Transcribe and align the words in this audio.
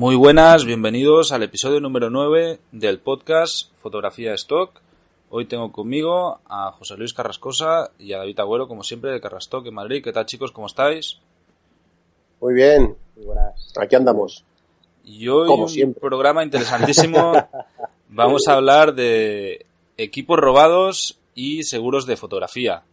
Muy 0.00 0.16
buenas, 0.16 0.64
bienvenidos 0.64 1.30
al 1.30 1.42
episodio 1.42 1.78
número 1.78 2.08
9 2.08 2.58
del 2.72 3.00
podcast 3.00 3.70
Fotografía 3.82 4.32
Stock. 4.32 4.80
Hoy 5.28 5.44
tengo 5.44 5.72
conmigo 5.72 6.40
a 6.48 6.72
José 6.72 6.96
Luis 6.96 7.12
Carrascosa 7.12 7.90
y 7.98 8.14
a 8.14 8.16
David 8.16 8.40
Agüero, 8.40 8.66
como 8.66 8.82
siempre, 8.82 9.10
de 9.10 9.20
Carrastock 9.20 9.66
en 9.66 9.74
Madrid. 9.74 10.02
¿Qué 10.02 10.10
tal, 10.10 10.24
chicos? 10.24 10.52
¿Cómo 10.52 10.68
estáis? 10.68 11.18
Muy 12.40 12.54
bien, 12.54 12.96
muy 13.14 13.26
buenas. 13.26 13.74
Aquí 13.78 13.94
andamos. 13.94 14.42
Y 15.04 15.28
hoy 15.28 15.46
Como 15.46 15.64
un 15.64 15.68
siempre. 15.68 16.00
programa 16.00 16.42
interesantísimo. 16.44 17.34
Vamos 18.08 18.48
a 18.48 18.54
hablar 18.54 18.94
de 18.94 19.66
equipos 19.98 20.38
robados 20.38 21.18
y 21.34 21.64
seguros 21.64 22.06
de 22.06 22.16
fotografía. 22.16 22.84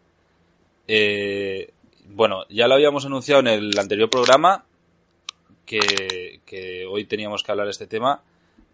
Eh, 0.89 1.71
bueno, 2.09 2.43
ya 2.49 2.67
lo 2.67 2.73
habíamos 2.73 3.05
anunciado 3.05 3.39
en 3.39 3.48
el 3.48 3.79
anterior 3.79 4.09
programa 4.09 4.65
que, 5.67 5.79
que 6.48 6.87
hoy 6.87 7.05
teníamos 7.05 7.43
que 7.43 7.51
hablar 7.51 7.67
este 7.67 7.85
tema 7.85 8.23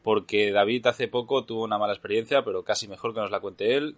porque 0.03 0.51
David 0.51 0.87
hace 0.87 1.07
poco 1.07 1.45
tuvo 1.45 1.63
una 1.63 1.77
mala 1.77 1.93
experiencia, 1.93 2.43
pero 2.43 2.63
casi 2.63 2.87
mejor 2.87 3.13
que 3.13 3.21
nos 3.21 3.31
la 3.31 3.39
cuente 3.39 3.75
él. 3.75 3.95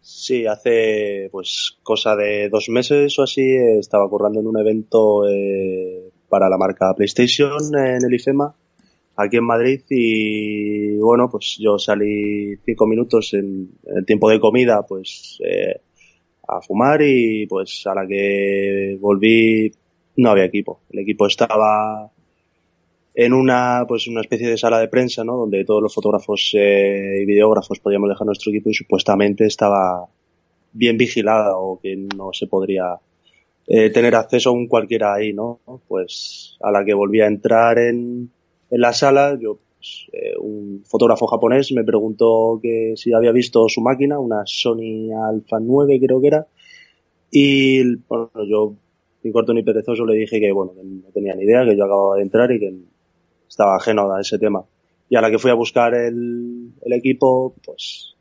Sí, 0.00 0.46
hace 0.46 1.28
pues 1.32 1.78
cosa 1.82 2.14
de 2.14 2.50
dos 2.50 2.68
meses 2.68 3.18
o 3.18 3.22
así 3.22 3.56
estaba 3.78 4.08
currando 4.08 4.40
en 4.40 4.46
un 4.46 4.58
evento 4.58 5.26
eh, 5.26 6.10
para 6.28 6.48
la 6.50 6.58
marca 6.58 6.92
PlayStation 6.94 7.58
en 7.74 8.04
el 8.04 8.14
IFEMA 8.14 8.54
aquí 9.16 9.36
en 9.36 9.44
Madrid 9.44 9.80
y 9.88 10.96
bueno 10.96 11.30
pues 11.30 11.56
yo 11.58 11.78
salí 11.78 12.56
cinco 12.66 12.86
minutos 12.86 13.32
en, 13.34 13.70
en 13.84 13.98
el 13.98 14.04
tiempo 14.04 14.28
de 14.28 14.40
comida 14.40 14.84
pues 14.86 15.38
eh, 15.44 15.80
a 16.46 16.60
fumar 16.60 17.00
y 17.02 17.46
pues 17.46 17.86
a 17.86 17.94
la 17.94 18.06
que 18.06 18.98
volví 19.00 19.72
no 20.16 20.30
había 20.30 20.44
equipo 20.44 20.80
el 20.90 20.98
equipo 21.00 21.26
estaba 21.26 22.10
en 23.14 23.32
una 23.32 23.84
pues 23.86 24.08
una 24.08 24.22
especie 24.22 24.48
de 24.48 24.58
sala 24.58 24.80
de 24.80 24.88
prensa 24.88 25.22
no 25.22 25.36
donde 25.36 25.64
todos 25.64 25.80
los 25.80 25.94
fotógrafos 25.94 26.50
eh, 26.54 27.20
y 27.22 27.24
videógrafos 27.24 27.78
podíamos 27.78 28.08
dejar 28.08 28.26
nuestro 28.26 28.50
equipo 28.50 28.70
y 28.70 28.74
supuestamente 28.74 29.46
estaba 29.46 30.08
bien 30.72 30.98
vigilada 30.98 31.56
o 31.56 31.78
que 31.80 31.96
no 31.96 32.32
se 32.32 32.48
podría 32.48 32.98
eh, 33.68 33.90
tener 33.90 34.16
acceso 34.16 34.50
a 34.50 34.52
un 34.52 34.66
cualquiera 34.66 35.14
ahí 35.14 35.32
no 35.32 35.60
pues 35.86 36.56
a 36.60 36.72
la 36.72 36.84
que 36.84 36.92
volví 36.92 37.20
a 37.20 37.26
entrar 37.26 37.78
en, 37.78 38.30
en 38.70 38.80
la 38.80 38.92
sala 38.92 39.38
yo 39.40 39.60
pues, 39.76 40.08
eh, 40.12 40.34
un 40.40 40.82
fotógrafo 40.84 41.28
japonés 41.28 41.70
me 41.70 41.84
preguntó 41.84 42.58
que 42.60 42.94
si 42.96 43.12
había 43.12 43.30
visto 43.30 43.68
su 43.68 43.80
máquina 43.80 44.18
una 44.18 44.42
Sony 44.44 45.12
Alpha 45.28 45.60
9 45.60 46.00
creo 46.00 46.20
que 46.20 46.26
era 46.26 46.46
y 47.30 47.94
bueno 48.08 48.30
yo 48.48 48.74
ni 49.22 49.30
corto 49.30 49.54
ni 49.54 49.62
perezoso 49.62 50.04
le 50.04 50.16
dije 50.16 50.40
que 50.40 50.50
bueno 50.50 50.72
que 50.74 50.82
no 50.82 51.10
tenía 51.14 51.36
ni 51.36 51.44
idea 51.44 51.64
que 51.64 51.76
yo 51.76 51.84
acababa 51.84 52.16
de 52.16 52.22
entrar 52.22 52.50
y 52.50 52.58
que 52.58 52.74
estaba 53.54 53.76
ajeno 53.76 54.12
a 54.12 54.20
ese 54.20 54.36
tema. 54.36 54.64
Y 55.08 55.14
a 55.14 55.20
la 55.20 55.30
que 55.30 55.38
fui 55.38 55.50
a 55.50 55.54
buscar 55.54 55.94
el, 55.94 56.72
el 56.82 56.92
equipo, 56.92 57.54
pues 57.64 58.14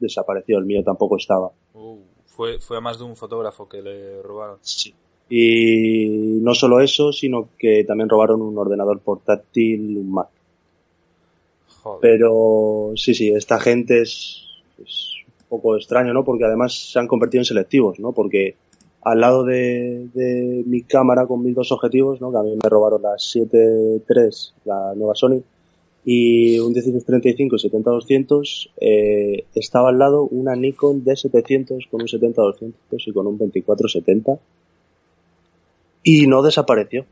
desapareció, 0.00 0.58
el 0.58 0.64
mío 0.64 0.82
tampoco 0.82 1.16
estaba. 1.16 1.52
Uh, 1.74 1.98
fue, 2.26 2.58
fue 2.58 2.78
a 2.78 2.80
más 2.80 2.98
de 2.98 3.04
un 3.04 3.14
fotógrafo 3.14 3.68
que 3.68 3.80
le 3.80 4.20
robaron. 4.22 4.58
Sí. 4.60 4.92
Y 5.30 6.40
no 6.42 6.52
solo 6.54 6.80
eso, 6.80 7.12
sino 7.12 7.50
que 7.56 7.84
también 7.84 8.08
robaron 8.08 8.42
un 8.42 8.58
ordenador 8.58 8.98
portátil, 8.98 9.98
un 9.98 10.12
Mac. 10.12 10.28
Joder. 11.82 12.00
Pero 12.00 12.92
sí, 12.96 13.14
sí, 13.14 13.28
esta 13.28 13.60
gente 13.60 14.02
es, 14.02 14.42
es 14.82 15.12
un 15.42 15.48
poco 15.48 15.76
extraño, 15.76 16.12
¿no? 16.12 16.24
Porque 16.24 16.44
además 16.44 16.74
se 16.74 16.98
han 16.98 17.06
convertido 17.06 17.40
en 17.40 17.46
selectivos, 17.46 18.00
¿no? 18.00 18.10
Porque 18.10 18.56
al 19.02 19.20
lado 19.20 19.44
de, 19.44 20.62
mi 20.66 20.82
cámara 20.82 21.26
con 21.26 21.42
mis 21.42 21.54
dos 21.54 21.72
objetivos, 21.72 22.20
¿no? 22.20 22.30
Que 22.30 22.38
a 22.38 22.42
mí 22.42 22.56
me 22.62 22.68
robaron 22.68 23.02
la 23.02 23.14
7.3, 23.14 24.52
la 24.64 24.94
nueva 24.94 25.14
Sony, 25.14 25.42
y 26.04 26.58
un 26.58 26.72
1635 26.72 27.56
y 27.56 27.70
70-200, 27.70 28.70
eh, 28.80 29.44
estaba 29.54 29.90
al 29.90 29.98
lado 29.98 30.24
una 30.24 30.54
Nikon 30.56 31.04
D700 31.04 31.88
con 31.90 32.02
un 32.02 32.08
70-200 32.08 32.72
y 32.90 33.12
con 33.12 33.26
un 33.26 33.38
24-70 33.38 34.38
y 36.02 36.26
no 36.26 36.42
desapareció. 36.42 37.06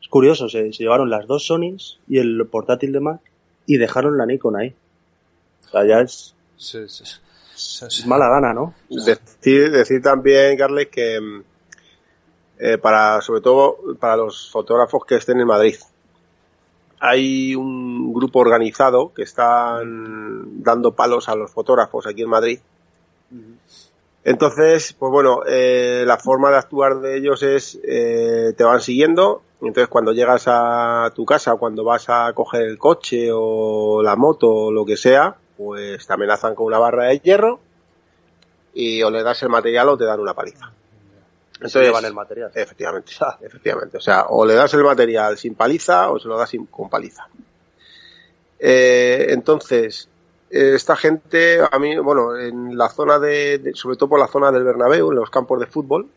Es 0.00 0.08
curioso, 0.08 0.48
se, 0.48 0.72
se 0.72 0.82
llevaron 0.82 1.10
las 1.10 1.26
dos 1.26 1.46
Sonys 1.46 1.98
y 2.08 2.18
el 2.18 2.44
portátil 2.46 2.92
de 2.92 3.00
Mac 3.00 3.20
y 3.66 3.76
dejaron 3.76 4.18
la 4.18 4.26
Nikon 4.26 4.56
ahí. 4.56 4.74
O 5.66 5.70
sea, 5.70 5.86
ya 5.86 6.00
es, 6.00 6.34
Sí, 6.62 6.78
sí. 6.88 7.04
Es 7.86 8.06
mala 8.06 8.28
gana, 8.28 8.52
¿no? 8.52 8.74
Decir, 8.88 9.70
decir 9.70 10.02
también, 10.02 10.56
Carles, 10.56 10.88
que 10.88 11.20
mm, 11.20 11.42
eh, 12.58 12.78
para, 12.78 13.20
sobre 13.20 13.40
todo 13.40 13.78
para 13.98 14.16
los 14.16 14.50
fotógrafos 14.50 15.04
que 15.04 15.16
estén 15.16 15.40
en 15.40 15.46
Madrid, 15.46 15.76
hay 17.00 17.56
un 17.56 18.14
grupo 18.14 18.38
organizado 18.38 19.12
que 19.12 19.22
están 19.22 20.62
dando 20.62 20.92
palos 20.92 21.28
a 21.28 21.34
los 21.34 21.50
fotógrafos 21.50 22.06
aquí 22.06 22.22
en 22.22 22.28
Madrid. 22.28 22.60
Entonces, 24.22 24.94
pues 24.96 25.10
bueno, 25.10 25.40
eh, 25.44 26.04
la 26.06 26.18
forma 26.18 26.50
de 26.50 26.58
actuar 26.58 27.00
de 27.00 27.16
ellos 27.16 27.42
es, 27.42 27.80
eh, 27.82 28.52
te 28.56 28.62
van 28.62 28.80
siguiendo, 28.80 29.42
entonces 29.60 29.88
cuando 29.88 30.12
llegas 30.12 30.44
a 30.46 31.10
tu 31.14 31.24
casa, 31.24 31.56
cuando 31.56 31.82
vas 31.82 32.08
a 32.08 32.32
coger 32.32 32.62
el 32.62 32.78
coche 32.78 33.30
o 33.32 34.00
la 34.02 34.14
moto 34.14 34.48
o 34.48 34.72
lo 34.72 34.84
que 34.84 34.96
sea, 34.96 35.36
pues 35.64 36.06
te 36.06 36.12
amenazan 36.12 36.54
con 36.54 36.66
una 36.66 36.78
barra 36.78 37.04
de 37.06 37.18
hierro 37.18 37.60
y 38.74 39.02
o 39.02 39.10
le 39.10 39.22
das 39.22 39.42
el 39.42 39.48
material 39.48 39.88
o 39.90 39.96
te 39.96 40.04
dan 40.04 40.20
una 40.20 40.34
paliza. 40.34 40.72
Entonces, 41.54 41.82
llevan 41.82 42.04
el 42.06 42.14
material. 42.14 42.50
Efectivamente, 42.54 43.12
efectivamente. 43.42 43.96
O 43.96 44.00
sea, 44.00 44.22
o 44.28 44.44
le 44.44 44.54
das 44.54 44.74
el 44.74 44.82
material 44.82 45.38
sin 45.38 45.54
paliza 45.54 46.10
o 46.10 46.18
se 46.18 46.26
lo 46.28 46.36
das 46.36 46.50
sin- 46.50 46.66
con 46.66 46.88
paliza. 46.90 47.28
Eh, 48.58 49.26
entonces, 49.30 50.08
eh, 50.50 50.72
esta 50.74 50.96
gente, 50.96 51.58
a 51.70 51.78
mí, 51.78 51.96
bueno, 51.98 52.36
en 52.36 52.76
la 52.76 52.88
zona 52.88 53.18
de, 53.18 53.58
de- 53.58 53.74
sobre 53.74 53.96
todo 53.96 54.08
por 54.10 54.20
la 54.20 54.28
zona 54.28 54.50
del 54.52 54.64
Bernabéu, 54.64 55.10
en 55.10 55.16
los 55.16 55.30
campos 55.30 55.60
de 55.60 55.66
fútbol, 55.66 56.08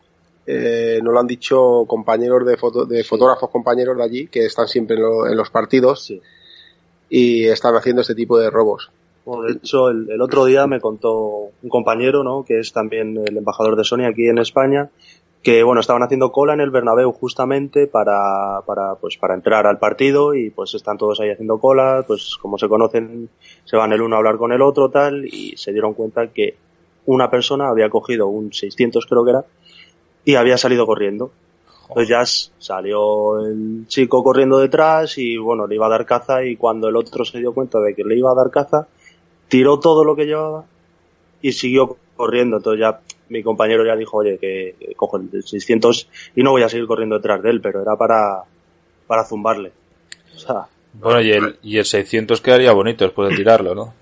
eh, 0.46 1.00
nos 1.02 1.12
lo 1.12 1.20
han 1.20 1.26
dicho 1.26 1.84
compañeros 1.88 2.46
de, 2.46 2.56
foto- 2.56 2.84
de 2.86 3.02
fotógrafos 3.04 3.50
compañeros 3.50 3.96
de 3.96 4.04
allí 4.04 4.26
que 4.28 4.46
están 4.46 4.68
siempre 4.68 4.96
en, 4.96 5.02
lo- 5.02 5.26
en 5.26 5.36
los 5.36 5.50
partidos 5.50 6.04
Sí. 6.04 6.22
y 7.08 7.46
están 7.46 7.74
haciendo 7.76 8.02
este 8.02 8.14
tipo 8.14 8.38
de 8.38 8.50
robos. 8.50 8.90
Bueno, 9.26 9.42
de 9.42 9.54
hecho, 9.54 9.90
el, 9.90 10.08
el 10.08 10.22
otro 10.22 10.44
día 10.44 10.68
me 10.68 10.80
contó 10.80 11.50
un 11.60 11.68
compañero, 11.68 12.22
¿no? 12.22 12.44
Que 12.44 12.60
es 12.60 12.72
también 12.72 13.18
el 13.18 13.36
embajador 13.36 13.74
de 13.74 13.82
Sony 13.82 14.04
aquí 14.08 14.28
en 14.28 14.38
España, 14.38 14.88
que 15.42 15.64
bueno, 15.64 15.80
estaban 15.80 16.04
haciendo 16.04 16.30
cola 16.30 16.54
en 16.54 16.60
el 16.60 16.70
Bernabéu 16.70 17.10
justamente 17.10 17.88
para, 17.88 18.62
para, 18.64 18.94
pues, 18.94 19.16
para 19.16 19.34
entrar 19.34 19.66
al 19.66 19.78
partido 19.78 20.32
y 20.34 20.50
pues 20.50 20.74
están 20.74 20.96
todos 20.96 21.20
ahí 21.20 21.30
haciendo 21.30 21.58
cola, 21.58 22.04
pues 22.06 22.36
como 22.40 22.56
se 22.56 22.68
conocen, 22.68 23.28
se 23.64 23.76
van 23.76 23.92
el 23.92 24.00
uno 24.00 24.14
a 24.14 24.18
hablar 24.18 24.38
con 24.38 24.52
el 24.52 24.62
otro, 24.62 24.90
tal, 24.90 25.24
y 25.26 25.56
se 25.56 25.72
dieron 25.72 25.94
cuenta 25.94 26.28
que 26.28 26.54
una 27.06 27.28
persona 27.28 27.68
había 27.68 27.90
cogido 27.90 28.28
un 28.28 28.52
600 28.52 29.06
creo 29.06 29.24
que 29.24 29.30
era, 29.30 29.44
y 30.24 30.36
había 30.36 30.56
salido 30.56 30.86
corriendo. 30.86 31.32
Entonces 31.88 32.08
ya 32.08 32.24
salió 32.58 33.44
el 33.44 33.86
chico 33.88 34.22
corriendo 34.22 34.58
detrás 34.58 35.18
y 35.18 35.36
bueno, 35.36 35.66
le 35.66 35.76
iba 35.76 35.86
a 35.86 35.90
dar 35.90 36.06
caza 36.06 36.44
y 36.44 36.56
cuando 36.56 36.88
el 36.88 36.96
otro 36.96 37.24
se 37.24 37.38
dio 37.38 37.54
cuenta 37.54 37.80
de 37.80 37.94
que 37.94 38.04
le 38.04 38.16
iba 38.16 38.30
a 38.30 38.34
dar 38.34 38.50
caza, 38.50 38.88
tiró 39.48 39.78
todo 39.80 40.04
lo 40.04 40.14
que 40.16 40.24
llevaba 40.26 40.64
y 41.42 41.52
siguió 41.52 41.96
corriendo. 42.16 42.56
Entonces 42.58 42.80
ya 42.80 43.00
mi 43.28 43.42
compañero 43.42 43.84
ya 43.84 43.96
dijo, 43.96 44.18
oye, 44.18 44.38
que, 44.38 44.74
que 44.78 44.94
cojo 44.94 45.16
el 45.18 45.42
600 45.42 46.08
y 46.36 46.42
no 46.42 46.50
voy 46.52 46.62
a 46.62 46.68
seguir 46.68 46.86
corriendo 46.86 47.16
detrás 47.16 47.42
de 47.42 47.50
él, 47.50 47.60
pero 47.60 47.82
era 47.82 47.96
para, 47.96 48.42
para 49.06 49.24
zumbarle. 49.24 49.72
O 50.34 50.38
sea, 50.38 50.66
Bueno, 50.94 51.20
y 51.20 51.30
el, 51.32 51.56
y 51.62 51.78
el 51.78 51.84
600 51.84 52.40
quedaría 52.40 52.72
bonito 52.72 53.04
después 53.04 53.30
de 53.30 53.36
tirarlo, 53.36 53.74
¿no? 53.74 53.94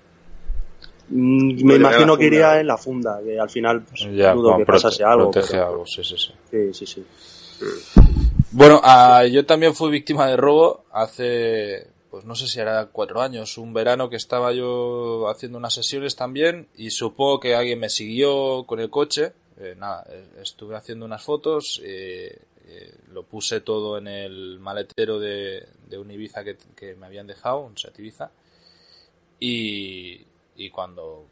mm, 1.09 1.63
me 1.65 1.75
imagino 1.75 2.17
que 2.17 2.25
iría 2.25 2.45
funda. 2.47 2.59
en 2.61 2.67
la 2.67 2.77
funda, 2.77 3.19
que 3.23 3.39
al 3.39 3.49
final 3.49 3.81
pues, 3.83 4.01
Ya, 4.15 4.33
dudo 4.33 4.51
bueno, 4.51 4.57
que 4.57 4.63
prote- 4.63 4.81
pasase 4.81 5.03
algo. 5.03 5.31
protege 5.31 5.53
pero- 5.53 5.67
algo, 5.67 5.85
sí, 5.85 6.03
sí, 6.03 6.15
sí. 6.17 6.31
sí, 6.51 6.73
sí, 6.73 6.85
sí. 6.85 7.05
Bueno, 8.51 8.79
ah, 8.83 9.25
yo 9.25 9.45
también 9.45 9.73
fui 9.75 9.89
víctima 9.91 10.27
de 10.27 10.37
robo 10.37 10.85
hace, 10.91 11.87
pues 12.15 12.23
no 12.23 12.33
sé 12.33 12.47
si 12.47 12.61
era 12.61 12.85
cuatro 12.85 13.21
años, 13.21 13.57
un 13.57 13.73
verano 13.73 14.09
que 14.09 14.15
estaba 14.15 14.53
yo 14.53 15.27
haciendo 15.27 15.57
unas 15.57 15.73
sesiones 15.73 16.15
también 16.15 16.69
y 16.77 16.91
supongo 16.91 17.41
que 17.41 17.55
alguien 17.55 17.77
me 17.77 17.89
siguió 17.89 18.63
con 18.65 18.79
el 18.79 18.89
coche, 18.89 19.33
eh, 19.59 19.75
nada, 19.77 20.07
estuve 20.41 20.77
haciendo 20.77 21.05
unas 21.05 21.21
fotos, 21.21 21.81
lo 23.11 23.23
puse 23.23 23.59
todo 23.59 23.97
en 23.97 24.07
el 24.07 24.59
maletero 24.61 25.19
de, 25.19 25.67
de 25.89 25.97
un 25.97 26.09
Ibiza 26.09 26.45
que, 26.45 26.55
que, 26.73 26.95
me 26.95 27.05
habían 27.05 27.27
dejado, 27.27 27.59
un 27.59 27.77
Seat 27.77 27.99
Ibiza, 27.99 28.31
y, 29.37 30.25
y 30.55 30.69
cuando 30.69 31.25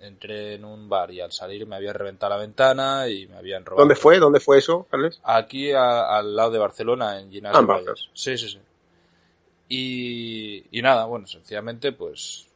entré 0.00 0.54
en 0.54 0.64
un 0.64 0.88
bar 0.88 1.10
y 1.10 1.20
al 1.20 1.32
salir 1.32 1.66
me 1.66 1.76
había 1.76 1.92
reventado 1.92 2.30
la 2.30 2.38
ventana 2.38 3.06
y 3.06 3.26
me 3.26 3.36
habían 3.36 3.66
robado. 3.66 3.82
¿Dónde 3.82 3.96
fue? 3.96 4.18
¿Dónde 4.18 4.40
fue 4.40 4.56
eso, 4.56 4.86
Carles? 4.90 5.20
Aquí 5.24 5.72
al 5.72 6.34
lado 6.34 6.52
de 6.52 6.58
Barcelona, 6.58 7.20
en 7.20 7.30
Ginas 7.30 7.54
ah, 7.54 7.82
Sí, 8.14 8.38
sí, 8.38 8.48
sí. 8.48 8.58
Y, 9.68 10.64
y, 10.70 10.82
nada, 10.82 11.06
bueno, 11.06 11.26
sencillamente 11.26 11.92
pues, 11.92 12.46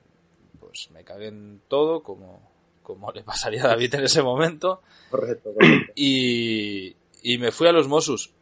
pues 0.61 0.91
me 0.93 1.03
cagué 1.03 1.29
en 1.29 1.63
todo 1.69 2.03
como, 2.03 2.41
como 2.83 3.11
le 3.13 3.23
pasaría 3.23 3.65
a 3.65 3.69
David 3.69 3.95
en 3.95 4.05
ese 4.05 4.23
momento. 4.23 4.83
Correcto, 5.11 5.53
correcto. 5.55 5.93
Y, 5.95 6.95
y 7.23 7.39
me 7.39 7.53
fui 7.53 7.67
a 7.69 7.73
los 7.73 7.89
Mossos. 7.89 8.33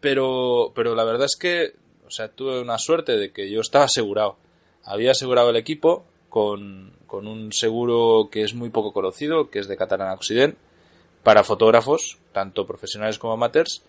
Pero, 0.00 0.72
pero 0.74 0.94
la 0.94 1.04
verdad 1.04 1.24
es 1.24 1.36
que, 1.36 1.76
o 2.06 2.10
sea, 2.10 2.28
tuve 2.28 2.60
una 2.60 2.78
suerte 2.78 3.16
de 3.16 3.32
que 3.32 3.50
yo 3.50 3.60
estaba 3.60 3.86
asegurado. 3.86 4.36
Había 4.82 5.12
asegurado 5.12 5.48
el 5.48 5.56
equipo 5.56 6.04
con, 6.28 6.92
con 7.06 7.26
un 7.26 7.52
seguro 7.52 8.28
que 8.30 8.42
es 8.42 8.54
muy 8.54 8.68
poco 8.68 8.92
conocido, 8.92 9.48
que 9.48 9.60
es 9.60 9.68
de 9.68 9.76
Catalana 9.76 10.12
Occident, 10.12 10.56
para 11.22 11.44
fotógrafos, 11.44 12.18
tanto 12.32 12.66
profesionales 12.66 13.18
como 13.18 13.32
amateurs. 13.32 13.82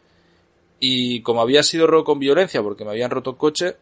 Y 0.79 1.21
como 1.21 1.41
había 1.41 1.63
sido 1.63 1.87
robo 1.87 2.05
con 2.05 2.19
violencia, 2.19 2.63
porque 2.63 2.85
me 2.85 2.91
habían 2.91 3.11
roto 3.11 3.31
el 3.31 3.37
coche, 3.37 3.75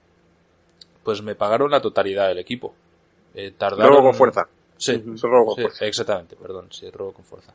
pues 1.03 1.21
me 1.21 1.35
pagaron 1.35 1.71
la 1.71 1.81
totalidad 1.81 2.27
del 2.27 2.39
equipo. 2.39 2.73
Eh, 3.35 3.51
tardaron... 3.57 3.95
Robo 3.95 4.03
con 4.03 4.15
fuerza. 4.15 4.47
Sí, 4.77 5.01
robo 5.21 5.47
con 5.47 5.63
fuerza. 5.63 5.85
exactamente, 5.85 6.35
perdón, 6.35 6.67
sí, 6.71 6.89
robo 6.89 7.13
con 7.13 7.25
fuerza. 7.25 7.53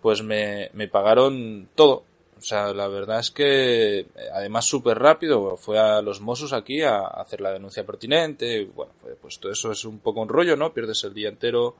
Pues 0.00 0.22
me, 0.22 0.70
me 0.74 0.88
pagaron 0.88 1.68
todo. 1.74 2.04
O 2.36 2.46
sea, 2.46 2.74
la 2.74 2.88
verdad 2.88 3.20
es 3.20 3.30
que 3.30 4.06
además 4.34 4.66
súper 4.66 4.98
rápido, 4.98 5.56
fue 5.56 5.78
a 5.78 6.02
los 6.02 6.20
Mossos 6.20 6.52
aquí 6.52 6.82
a 6.82 6.98
hacer 6.98 7.40
la 7.40 7.52
denuncia 7.52 7.86
pertinente, 7.86 8.68
bueno, 8.74 8.92
pues 9.22 9.38
todo 9.38 9.50
eso 9.50 9.72
es 9.72 9.84
un 9.84 9.98
poco 10.00 10.20
un 10.20 10.28
rollo, 10.28 10.54
¿no? 10.56 10.74
Pierdes 10.74 11.04
el 11.04 11.14
día 11.14 11.30
entero 11.30 11.74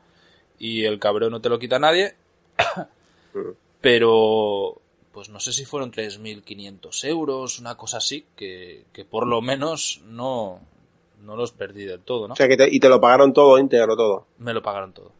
y 0.58 0.84
el 0.84 0.98
cabrón 0.98 1.32
no 1.32 1.40
te 1.40 1.50
lo 1.50 1.58
quita 1.58 1.78
nadie, 1.78 2.14
pero 3.82 4.80
pues 5.14 5.28
no 5.28 5.38
sé 5.38 5.52
si 5.52 5.64
fueron 5.64 5.92
3.500 5.92 7.04
euros, 7.08 7.60
una 7.60 7.76
cosa 7.76 7.98
así, 7.98 8.26
que, 8.34 8.84
que 8.92 9.04
por 9.04 9.28
lo 9.28 9.40
menos 9.40 10.02
no, 10.04 10.60
no 11.22 11.36
los 11.36 11.52
perdí 11.52 11.84
del 11.84 12.00
todo, 12.00 12.26
¿no? 12.26 12.34
O 12.34 12.36
sea, 12.36 12.48
que 12.48 12.56
te, 12.56 12.68
y 12.68 12.80
te 12.80 12.88
lo 12.88 13.00
pagaron 13.00 13.32
todo 13.32 13.56
íntegro, 13.58 13.96
todo. 13.96 14.26
Me 14.38 14.52
lo 14.52 14.60
pagaron 14.60 14.92
todo. 14.92 15.12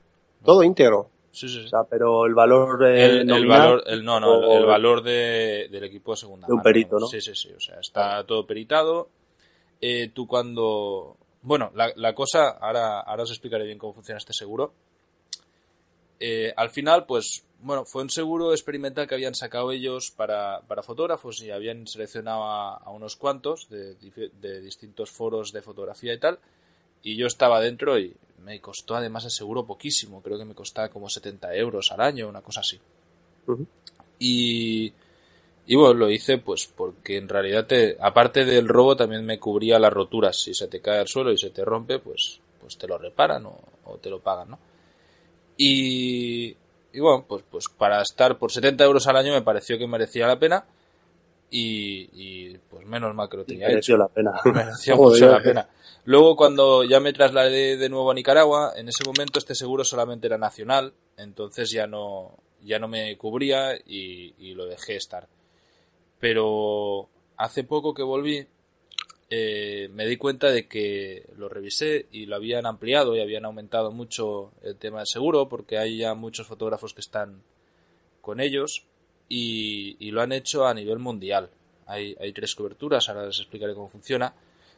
Todo 0.44 0.64
íntegro. 0.64 1.10
Sí, 1.30 1.48
sí, 1.48 1.60
sí. 1.60 1.66
O 1.66 1.68
sea, 1.68 1.84
pero 1.88 2.26
el 2.26 2.34
valor 2.34 2.84
eh, 2.86 3.04
el, 3.06 3.30
el 3.30 3.46
valor 3.46 3.82
el, 3.86 4.04
no 4.04 4.20
no 4.20 4.52
el, 4.52 4.62
el 4.62 4.66
valor 4.66 5.02
de, 5.02 5.68
del 5.70 5.84
equipo 5.84 6.12
de 6.12 6.16
segunda 6.16 6.46
de 6.46 6.52
un 6.52 6.62
perito 6.62 6.96
no 7.00 7.08
sí 7.08 7.20
sí 7.20 7.34
sí 7.34 7.50
o 7.50 7.58
sea 7.58 7.80
está 7.80 8.24
todo 8.24 8.46
peritado 8.46 9.08
eh, 9.80 10.10
tú 10.14 10.28
cuando 10.28 11.16
bueno 11.42 11.72
la, 11.74 11.92
la, 11.96 12.14
cosa 12.14 12.50
ahora 12.50 13.00
ahora 13.00 13.24
os 13.24 13.32
explicaré 13.32 13.64
bien 13.64 13.78
cómo 13.78 13.94
funciona 13.94 14.18
este 14.18 14.32
seguro 14.32 14.74
eh, 16.20 16.52
al 16.56 16.70
final 16.70 17.06
pues 17.06 17.44
bueno 17.60 17.84
fue 17.84 18.02
un 18.02 18.10
seguro 18.10 18.52
experimental 18.52 19.06
que 19.06 19.14
habían 19.14 19.34
sacado 19.34 19.72
ellos 19.72 20.10
para, 20.10 20.60
para 20.68 20.82
fotógrafos 20.82 21.42
y 21.42 21.50
habían 21.50 21.86
seleccionado 21.86 22.44
a, 22.44 22.76
a 22.76 22.90
unos 22.90 23.16
cuantos 23.16 23.68
de, 23.70 23.94
de 24.40 24.60
distintos 24.60 25.10
foros 25.10 25.52
de 25.52 25.62
fotografía 25.62 26.12
y 26.12 26.18
tal 26.18 26.38
y 27.02 27.16
yo 27.16 27.26
estaba 27.26 27.60
dentro 27.60 27.98
y 27.98 28.14
me 28.44 28.60
costó 28.60 28.96
además 28.96 29.24
el 29.24 29.30
seguro 29.30 29.64
poquísimo, 29.66 30.22
creo 30.22 30.38
que 30.38 30.44
me 30.44 30.54
costaba 30.54 30.88
como 30.88 31.08
70 31.08 31.54
euros 31.54 31.92
al 31.92 32.00
año, 32.00 32.28
una 32.28 32.42
cosa 32.42 32.60
así. 32.60 32.78
Uh 33.46 33.52
-huh. 33.52 33.66
y, 34.18 34.92
y 35.66 35.76
bueno, 35.76 35.94
lo 35.94 36.10
hice 36.10 36.38
pues 36.38 36.66
porque 36.66 37.16
en 37.16 37.28
realidad, 37.28 37.66
te, 37.66 37.96
aparte 38.00 38.44
del 38.44 38.68
robo, 38.68 38.96
también 38.96 39.24
me 39.24 39.38
cubría 39.38 39.78
las 39.78 39.92
roturas. 39.92 40.36
Si 40.36 40.54
se 40.54 40.68
te 40.68 40.80
cae 40.80 40.98
al 41.00 41.08
suelo 41.08 41.32
y 41.32 41.38
se 41.38 41.50
te 41.50 41.64
rompe, 41.64 41.98
pues, 41.98 42.40
pues 42.60 42.76
te 42.76 42.86
lo 42.86 42.98
reparan 42.98 43.46
o, 43.46 43.58
o 43.84 43.96
te 43.98 44.10
lo 44.10 44.20
pagan, 44.20 44.50
¿no? 44.50 44.58
Y, 45.56 46.56
y 46.92 47.00
bueno, 47.00 47.24
pues, 47.28 47.44
pues 47.50 47.66
para 47.68 48.02
estar 48.02 48.38
por 48.38 48.52
70 48.52 48.84
euros 48.84 49.06
al 49.06 49.16
año 49.16 49.32
me 49.32 49.42
pareció 49.42 49.78
que 49.78 49.86
merecía 49.86 50.26
la 50.26 50.38
pena. 50.38 50.64
Y, 51.50 52.08
y, 52.12 52.58
pues 52.70 52.84
menos 52.86 53.14
mal 53.14 53.28
que 53.28 53.36
lo 53.36 53.44
tenía 53.44 53.68
mereció 53.68 53.94
hecho. 53.94 54.02
la 54.02 54.08
pena. 54.08 54.32
Mereció 54.44 54.96
mucho 54.96 55.28
la 55.28 55.40
pena. 55.42 55.68
Luego 56.04 56.36
cuando 56.36 56.82
ya 56.84 57.00
me 57.00 57.12
trasladé 57.12 57.76
de 57.76 57.88
nuevo 57.88 58.10
a 58.10 58.14
Nicaragua, 58.14 58.72
en 58.76 58.88
ese 58.88 59.04
momento 59.04 59.38
este 59.38 59.54
seguro 59.54 59.84
solamente 59.84 60.26
era 60.26 60.36
nacional, 60.36 60.92
entonces 61.16 61.70
ya 61.70 61.86
no, 61.86 62.36
ya 62.62 62.78
no 62.78 62.88
me 62.88 63.16
cubría 63.16 63.76
y, 63.76 64.34
y 64.38 64.54
lo 64.54 64.66
dejé 64.66 64.96
estar. 64.96 65.28
Pero 66.18 67.08
hace 67.36 67.64
poco 67.64 67.94
que 67.94 68.02
volví, 68.02 68.46
eh, 69.36 69.88
me 69.92 70.06
di 70.06 70.16
cuenta 70.16 70.52
de 70.52 70.68
que 70.68 71.26
lo 71.36 71.48
revisé 71.48 72.06
y 72.12 72.26
lo 72.26 72.36
habían 72.36 72.66
ampliado 72.66 73.16
y 73.16 73.20
habían 73.20 73.44
aumentado 73.44 73.90
mucho 73.90 74.52
el 74.62 74.76
tema 74.76 74.98
del 74.98 75.08
seguro 75.08 75.48
porque 75.48 75.76
hay 75.76 75.98
ya 75.98 76.14
muchos 76.14 76.46
fotógrafos 76.46 76.94
que 76.94 77.00
están 77.00 77.42
con 78.20 78.38
ellos 78.38 78.84
y, 79.28 79.96
lo 80.12 80.22
han 80.22 80.30
hecho 80.30 80.68
a 80.68 80.74
nivel 80.74 81.00
mundial. 81.00 81.50
Hay, 81.86 82.16
hay, 82.20 82.32
tres 82.32 82.54
coberturas, 82.54 83.08
ahora 83.08 83.26
les 83.26 83.40
explicaré 83.40 83.74
cómo 83.74 83.88
funciona. 83.88 84.32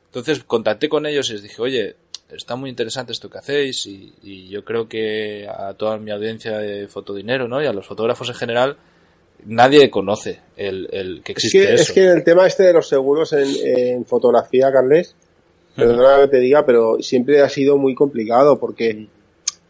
Entonces 0.06 0.42
contacté 0.44 0.88
con 0.88 1.04
ellos 1.04 1.28
y 1.28 1.34
les 1.34 1.42
dije, 1.42 1.60
oye, 1.60 1.96
está 2.30 2.56
muy 2.56 2.70
interesante 2.70 3.12
esto 3.12 3.28
que 3.28 3.36
hacéis 3.36 3.84
y, 3.84 4.14
y 4.22 4.48
yo 4.48 4.64
creo 4.64 4.88
que 4.88 5.46
a 5.46 5.74
toda 5.74 5.98
mi 5.98 6.12
audiencia 6.12 6.56
de 6.56 6.88
fotodinero 6.88 7.46
¿no? 7.46 7.62
y 7.62 7.66
a 7.66 7.74
los 7.74 7.86
fotógrafos 7.86 8.30
en 8.30 8.36
general 8.36 8.78
nadie 9.44 9.90
conoce 9.90 10.40
el, 10.56 10.88
el 10.90 11.22
que 11.22 11.32
existe 11.32 11.58
es 11.58 11.66
que, 11.66 11.74
eso. 11.74 11.82
Es 11.82 11.92
que 11.92 12.06
el 12.06 12.24
tema 12.24 12.46
este 12.46 12.64
de 12.64 12.72
los 12.72 12.88
seguros 12.88 13.32
en, 13.32 13.48
en 13.62 14.04
fotografía, 14.04 14.72
Carles, 14.72 15.14
perdona 15.74 16.22
que 16.22 16.28
te 16.28 16.38
diga, 16.38 16.64
pero 16.64 16.96
siempre 17.00 17.40
ha 17.42 17.48
sido 17.48 17.76
muy 17.76 17.94
complicado 17.94 18.58
porque 18.58 19.08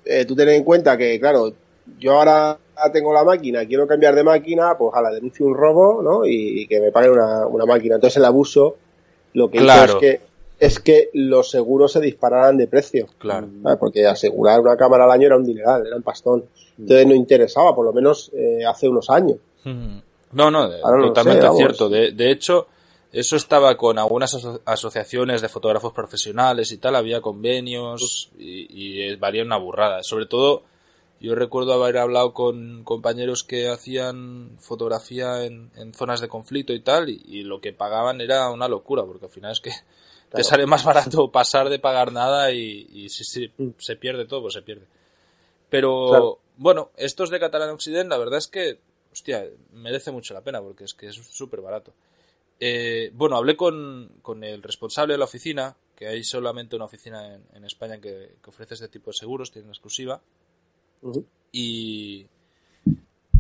eh, 0.05 0.25
tú 0.25 0.37
ten 0.37 0.49
en 0.51 0.65
cuenta 0.65 0.97
que, 0.97 1.19
claro, 1.19 1.53
yo 1.99 2.13
ahora 2.13 2.59
tengo 2.93 3.13
la 3.13 3.25
máquina, 3.25 3.67
quiero 3.67 3.87
cambiar 3.87 4.15
de 4.15 4.23
máquina, 4.23 4.77
pues 4.79 4.95
a 4.95 5.03
la 5.03 5.11
denuncio 5.11 5.47
un 5.47 5.55
robo, 5.55 6.03
¿no? 6.03 6.27
Y, 6.27 6.63
y 6.63 6.67
que 6.67 6.81
me 6.81 6.93
paguen 6.93 7.13
una, 7.13 7.47
una, 7.47 7.65
máquina. 7.65 7.97
Entonces 7.97 8.19
el 8.19 8.25
abuso 8.25 8.77
lo 9.33 9.51
que 9.51 9.59
claro. 9.59 9.85
hizo 9.85 9.99
es 9.99 10.01
que 10.01 10.27
es 10.59 10.81
que 10.81 11.11
los 11.13 11.51
seguros 11.51 11.93
se 11.93 12.01
dispararan 12.01 12.57
de 12.57 12.67
precio. 12.67 13.09
Claro. 13.19 13.49
¿sabes? 13.63 13.79
Porque 13.79 14.07
asegurar 14.07 14.61
una 14.61 14.77
cámara 14.77 15.05
al 15.05 15.11
año 15.11 15.27
era 15.27 15.37
un 15.37 15.45
dineral, 15.45 15.87
era 15.87 15.97
un 15.97 16.03
pastón. 16.03 16.45
Entonces 16.79 17.07
no 17.07 17.15
interesaba, 17.15 17.75
por 17.75 17.85
lo 17.85 17.93
menos 17.93 18.31
eh, 18.35 18.65
hace 18.67 18.89
unos 18.89 19.11
años. 19.11 19.37
No, 20.33 20.51
no, 20.51 20.63
Ahora 20.83 21.03
totalmente 21.09 21.49
sé, 21.49 21.57
cierto. 21.57 21.89
De, 21.89 22.13
de, 22.13 22.31
hecho, 22.31 22.69
eso 23.13 23.37
estaba 23.37 23.77
con 23.77 23.99
algunas 23.99 24.35
aso 24.35 24.61
asociaciones 24.65 25.41
de 25.41 25.49
fotógrafos 25.49 25.93
profesionales 25.93 26.73
y 26.73 26.79
tal, 26.79 26.97
había 26.97 27.21
convenios 27.21 28.31
y, 28.39 28.67
y 28.71 29.17
valía 29.17 29.43
una 29.43 29.57
burrada. 29.57 30.03
Sobre 30.03 30.27
todo, 30.27 30.63
yo 31.21 31.35
recuerdo 31.35 31.73
haber 31.73 31.99
hablado 31.99 32.35
con 32.35 32.85
compañeros 32.85 33.43
que 33.43 33.69
hacían 33.69 34.57
fotografía 34.59 35.45
en, 35.45 35.71
en 35.77 35.95
zonas 35.95 36.21
de 36.21 36.29
conflicto 36.29 36.73
y 36.73 36.81
tal, 36.81 37.09
y, 37.09 37.23
y, 37.27 37.43
lo 37.43 37.61
que 37.61 37.73
pagaban 37.73 38.21
era 38.21 38.51
una 38.51 38.69
locura, 38.69 39.05
porque 39.05 39.27
al 39.27 39.31
final 39.31 39.53
es 39.53 39.61
que 39.61 39.71
te 40.31 40.45
sale 40.45 40.67
más 40.67 40.85
barato 40.85 41.31
pasar 41.31 41.69
de 41.69 41.79
pagar 41.79 42.13
nada 42.13 42.53
y, 42.53 42.87
y 42.93 43.09
si, 43.09 43.25
si, 43.25 43.53
se 43.79 43.97
pierde 43.97 44.27
todo, 44.27 44.43
pues 44.43 44.55
se 44.55 44.63
pierde. 44.63 44.87
Pero 45.71 46.09
claro. 46.09 46.39
bueno, 46.57 46.91
estos 46.97 47.31
de 47.31 47.41
Catalán 47.41 47.71
Occident, 47.71 48.11
la 48.11 48.19
verdad 48.19 48.39
es 48.39 48.49
que, 48.49 48.79
hostia, 49.17 49.49
merece 49.73 50.11
mucho 50.11 50.35
la 50.35 50.43
pena 50.43 50.61
porque 50.61 50.85
es 50.85 50.93
que 50.93 51.07
es 51.09 51.17
súper 51.17 51.63
barato. 51.63 51.95
Eh, 52.61 53.11
bueno, 53.15 53.37
hablé 53.37 53.57
con, 53.57 54.11
con, 54.21 54.45
el 54.45 54.63
responsable 54.63 55.15
de 55.15 55.19
la 55.19 55.25
oficina, 55.25 55.75
que 55.95 56.07
hay 56.07 56.23
solamente 56.23 56.77
una 56.77 56.85
oficina 56.85 57.35
en, 57.35 57.43
en 57.55 57.65
España 57.65 57.99
que, 57.99 58.37
que, 58.43 58.51
ofrece 58.51 58.75
este 58.75 58.89
tipo 58.89 59.11
de 59.11 59.17
seguros, 59.17 59.51
tiene 59.51 59.67
una 59.67 59.73
exclusiva. 59.73 60.21
Uh 61.01 61.13
-huh. 61.13 61.25
Y, 61.51 62.27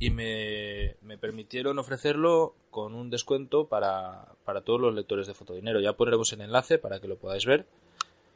y 0.00 0.10
me, 0.10 0.96
me, 1.02 1.18
permitieron 1.18 1.78
ofrecerlo 1.78 2.54
con 2.70 2.94
un 2.94 3.10
descuento 3.10 3.68
para, 3.68 4.32
para, 4.44 4.62
todos 4.62 4.80
los 4.80 4.94
lectores 4.94 5.26
de 5.26 5.34
Fotodinero. 5.34 5.80
Ya 5.80 5.92
pondremos 5.94 6.32
el 6.32 6.40
enlace 6.40 6.78
para 6.78 7.00
que 7.00 7.08
lo 7.08 7.16
podáis 7.16 7.44
ver. 7.44 7.66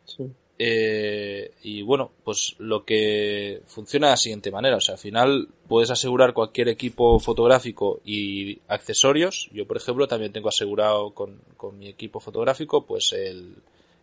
Sí. 0.04 0.30
Eh, 0.62 1.52
y 1.62 1.81
bueno, 1.81 2.11
pues 2.23 2.55
lo 2.59 2.85
que 2.85 3.62
funciona 3.64 4.09
de 4.09 4.11
la 4.11 4.17
siguiente 4.19 4.50
manera. 4.50 4.76
O 4.76 4.81
sea, 4.83 4.97
al 4.97 5.00
final 5.00 5.49
puedes 5.67 5.90
asegurar 5.90 6.35
cualquier 6.35 6.69
equipo 6.69 7.19
fotográfico 7.19 8.02
y 8.05 8.59
accesorios. 8.69 9.49
Yo, 9.55 9.67
por 9.67 9.79
ejemplo, 9.79 10.07
también 10.07 10.35
tengo 10.35 10.50
asegurado 10.50 11.12
con, 11.12 11.40
con 11.57 11.79
mi 11.79 11.88
equipo 11.88 12.21
fotográfico, 12.21 12.85
pues 12.85 13.14
el, 13.14 13.55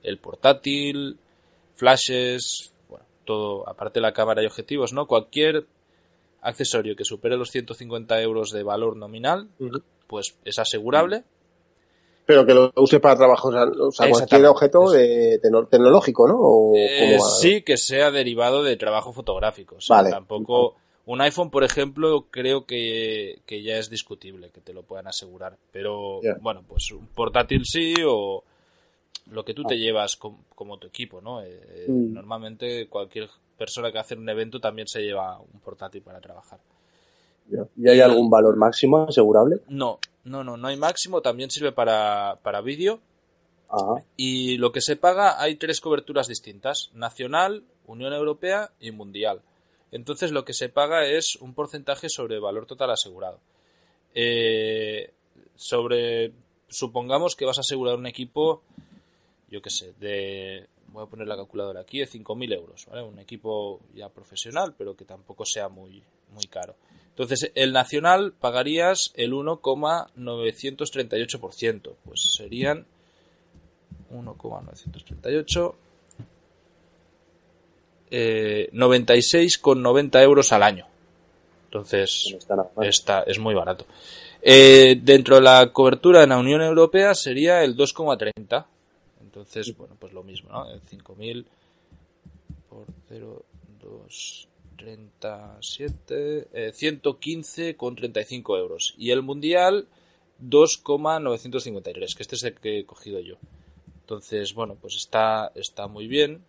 el 0.02 0.18
portátil, 0.18 1.18
flashes, 1.76 2.74
bueno, 2.90 3.06
todo, 3.24 3.70
aparte 3.70 4.00
de 4.00 4.02
la 4.08 4.14
cámara 4.14 4.42
y 4.42 4.48
objetivos, 4.48 4.94
¿no? 4.94 5.06
Cualquier 5.06 5.68
accesorio 6.42 6.96
que 6.96 7.06
supere 7.06 7.38
los 7.38 7.52
150 7.52 8.20
euros 8.24 8.50
de 8.50 8.64
valor 8.64 8.98
nominal, 8.98 9.48
uh 9.60 9.66
-huh. 9.66 9.84
pues 10.08 10.36
es 10.44 10.58
asegurable. 10.58 11.24
Pero 12.28 12.46
que 12.46 12.54
lo 12.54 12.74
use 12.76 13.00
para 13.00 13.16
trabajo, 13.16 13.48
o 13.48 13.92
sea, 13.92 14.10
cualquier 14.10 14.46
objeto 14.48 14.92
de, 14.92 15.40
tecnológico, 15.72 16.28
¿no? 16.28 16.78
Eh, 16.78 17.18
sí, 17.40 17.62
que 17.62 17.78
sea 17.78 18.12
derivado 18.12 18.64
de 18.64 18.76
trabajo 18.76 19.14
fotográfico. 19.14 19.78
O 19.78 19.82
sea, 19.82 19.96
vale. 19.96 20.12
Tampoco 20.12 20.76
Un 21.06 21.22
iPhone, 21.22 21.50
por 21.50 21.64
ejemplo, 21.64 22.26
creo 22.30 22.66
que, 22.66 23.42
ya 23.48 23.78
es 23.78 23.90
discutible 23.90 24.50
que 24.50 24.60
te 24.60 24.74
lo 24.74 24.84
puedan 24.84 25.08
asegurar. 25.08 25.58
Pero 25.72 26.20
bueno, 26.42 26.64
pues 26.68 26.92
un 26.92 27.08
portátil 27.08 27.64
sí 27.64 27.94
o 28.06 28.44
lo 29.32 29.46
que 29.46 29.54
tú 29.54 29.64
te 29.64 29.76
ah. 29.76 29.78
llevas 29.78 30.18
como, 30.18 30.78
tu 30.78 30.88
equipo, 30.88 31.22
¿no? 31.22 31.42
Eh, 31.42 31.48
eh, 31.50 31.86
mm. 31.88 32.14
Normalmente 32.14 32.90
cualquier 32.90 33.30
persona 33.58 33.90
que 33.90 34.00
hace 34.00 34.16
un 34.16 34.28
evento 34.28 34.60
también 34.60 34.90
se 34.90 35.02
lleva 35.02 35.40
un 35.40 35.62
portátil 35.62 36.02
para 36.02 36.20
trabajar. 36.20 36.60
¿Y 37.78 37.88
hay 37.88 38.02
algún 38.02 38.30
valor 38.30 38.58
máximo 38.58 39.06
asegurable? 39.08 39.62
No, 39.70 40.00
no, 40.28 40.44
no, 40.44 40.58
no 40.58 40.68
hay 40.68 40.78
máximo. 40.78 41.22
También 41.22 41.50
sirve 41.50 41.72
para, 41.72 42.36
para 42.44 42.62
vídeo. 42.62 43.00
Ah. 43.70 44.02
Y 44.16 44.58
lo 44.58 44.72
que 44.72 44.82
se 44.82 44.96
paga 44.96 45.42
hay 45.42 45.56
tres 45.56 45.82
coberturas 45.82 46.28
distintas: 46.28 46.90
nacional, 46.94 47.64
Unión 47.86 48.14
Europea 48.14 48.72
y 48.80 48.92
mundial. 48.92 49.42
Entonces 49.92 50.32
lo 50.32 50.46
que 50.46 50.54
se 50.54 50.70
paga 50.70 51.06
es 51.06 51.38
un 51.38 51.54
porcentaje 51.54 52.10
sobre 52.10 52.36
el 52.36 52.42
valor 52.42 52.66
total 52.66 52.92
asegurado. 52.92 53.40
Eh, 54.14 55.14
sobre, 55.56 56.34
supongamos 56.68 57.36
que 57.36 57.46
vas 57.46 57.58
a 57.58 57.62
asegurar 57.62 57.96
un 57.96 58.08
equipo, 58.08 58.64
yo 59.50 59.62
qué 59.62 59.70
sé, 59.70 59.94
de, 60.00 60.68
voy 60.88 61.04
a 61.04 61.10
poner 61.10 61.28
la 61.28 61.36
calculadora 61.36 61.82
aquí, 61.82 62.00
de 62.00 62.08
5.000 62.08 62.54
euros, 62.54 62.86
¿vale? 62.88 63.04
Un 63.04 63.20
equipo 63.20 63.80
ya 63.94 64.10
profesional, 64.10 64.74
pero 64.78 64.96
que 64.96 65.06
tampoco 65.06 65.46
sea 65.46 65.70
muy, 65.70 66.04
muy 66.32 66.46
caro. 66.46 66.76
Entonces, 67.18 67.52
el 67.56 67.74
nacional 67.74 68.32
pagarías 68.32 69.12
el 69.16 69.34
1,938%, 69.34 71.96
pues 72.06 72.36
serían 72.38 72.86
1,938 74.12 75.76
eh, 78.12 78.70
96,90 78.72 80.22
euros 80.22 80.52
al 80.52 80.62
año. 80.62 80.86
Entonces, 81.66 82.38
está, 82.82 83.24
es 83.24 83.40
muy 83.40 83.56
barato. 83.56 83.88
Eh, 84.40 85.00
dentro 85.02 85.38
de 85.38 85.42
la 85.42 85.74
cobertura 85.74 86.22
en 86.22 86.30
la 86.30 86.38
Unión 86.38 86.62
Europea 86.62 87.16
sería 87.16 87.64
el 87.64 87.76
2,30. 87.76 88.64
Entonces, 89.24 89.76
bueno, 89.76 89.96
pues 90.00 90.14
lo 90.14 90.22
mismo, 90.22 90.52
¿no? 90.52 90.68
5.000 90.68 91.46
por 92.70 92.86
0,237, 94.78 96.48
eh, 96.54 96.72
115,35 96.74 98.58
euros. 98.58 98.96
Y 98.98 99.12
el 99.12 99.22
Mundial, 99.24 99.88
2,953, 100.40 102.16
que 102.16 102.24
este 102.24 102.36
es 102.36 102.44
el 102.44 102.54
que 102.56 102.80
he 102.80 102.86
cogido 102.86 103.20
yo. 103.20 103.36
Entonces, 104.02 104.54
bueno, 104.54 104.78
pues 104.80 104.96
está, 104.96 105.52
está 105.56 105.88
muy 105.88 106.08
bien 106.08 106.44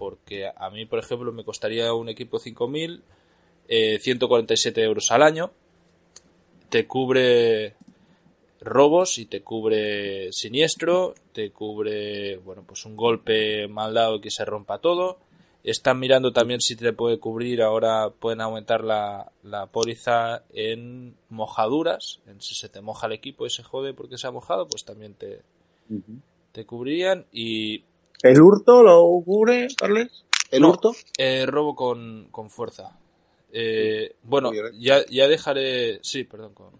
porque 0.00 0.46
a 0.56 0.70
mí, 0.70 0.86
por 0.86 0.98
ejemplo, 0.98 1.30
me 1.30 1.44
costaría 1.44 1.92
un 1.92 2.08
equipo 2.08 2.38
5000, 2.38 3.02
eh, 3.68 3.98
147 4.00 4.82
euros 4.82 5.10
al 5.10 5.22
año, 5.22 5.50
te 6.70 6.86
cubre 6.86 7.74
robos 8.62 9.18
y 9.18 9.26
te 9.26 9.42
cubre 9.42 10.32
siniestro, 10.32 11.14
te 11.34 11.50
cubre, 11.50 12.38
bueno, 12.38 12.64
pues 12.66 12.86
un 12.86 12.96
golpe 12.96 13.68
mal 13.68 13.92
dado 13.92 14.22
que 14.22 14.30
se 14.30 14.46
rompa 14.46 14.78
todo. 14.78 15.18
Están 15.62 15.98
mirando 15.98 16.32
también 16.32 16.60
si 16.60 16.74
te 16.74 16.92
puede 16.92 17.18
cubrir, 17.18 17.62
ahora 17.62 18.10
pueden 18.10 18.40
aumentar 18.40 18.82
la, 18.82 19.30
la 19.42 19.66
póliza 19.66 20.42
en 20.52 21.16
mojaduras, 21.28 22.20
en 22.26 22.40
si 22.40 22.54
se 22.54 22.68
te 22.68 22.80
moja 22.80 23.06
el 23.06 23.12
equipo 23.12 23.46
y 23.46 23.50
se 23.50 23.62
jode 23.62 23.92
porque 23.92 24.16
se 24.16 24.26
ha 24.26 24.30
mojado, 24.30 24.66
pues 24.66 24.84
también 24.84 25.14
te, 25.14 25.42
te 26.52 26.64
cubrirían 26.64 27.26
y 27.32 27.84
¿El 28.22 28.40
hurto 28.40 28.82
lo 28.82 29.22
cubre, 29.24 29.68
Carles? 29.76 30.24
¿El 30.50 30.64
hurto? 30.64 30.92
Eh, 31.16 31.46
robo 31.46 31.74
con, 31.74 32.28
con 32.30 32.50
fuerza. 32.50 32.98
Eh, 33.52 34.14
bueno, 34.22 34.50
ya, 34.78 35.04
ya 35.06 35.26
dejaré. 35.28 36.00
Sí, 36.02 36.24
perdón, 36.24 36.54
con. 36.54 36.70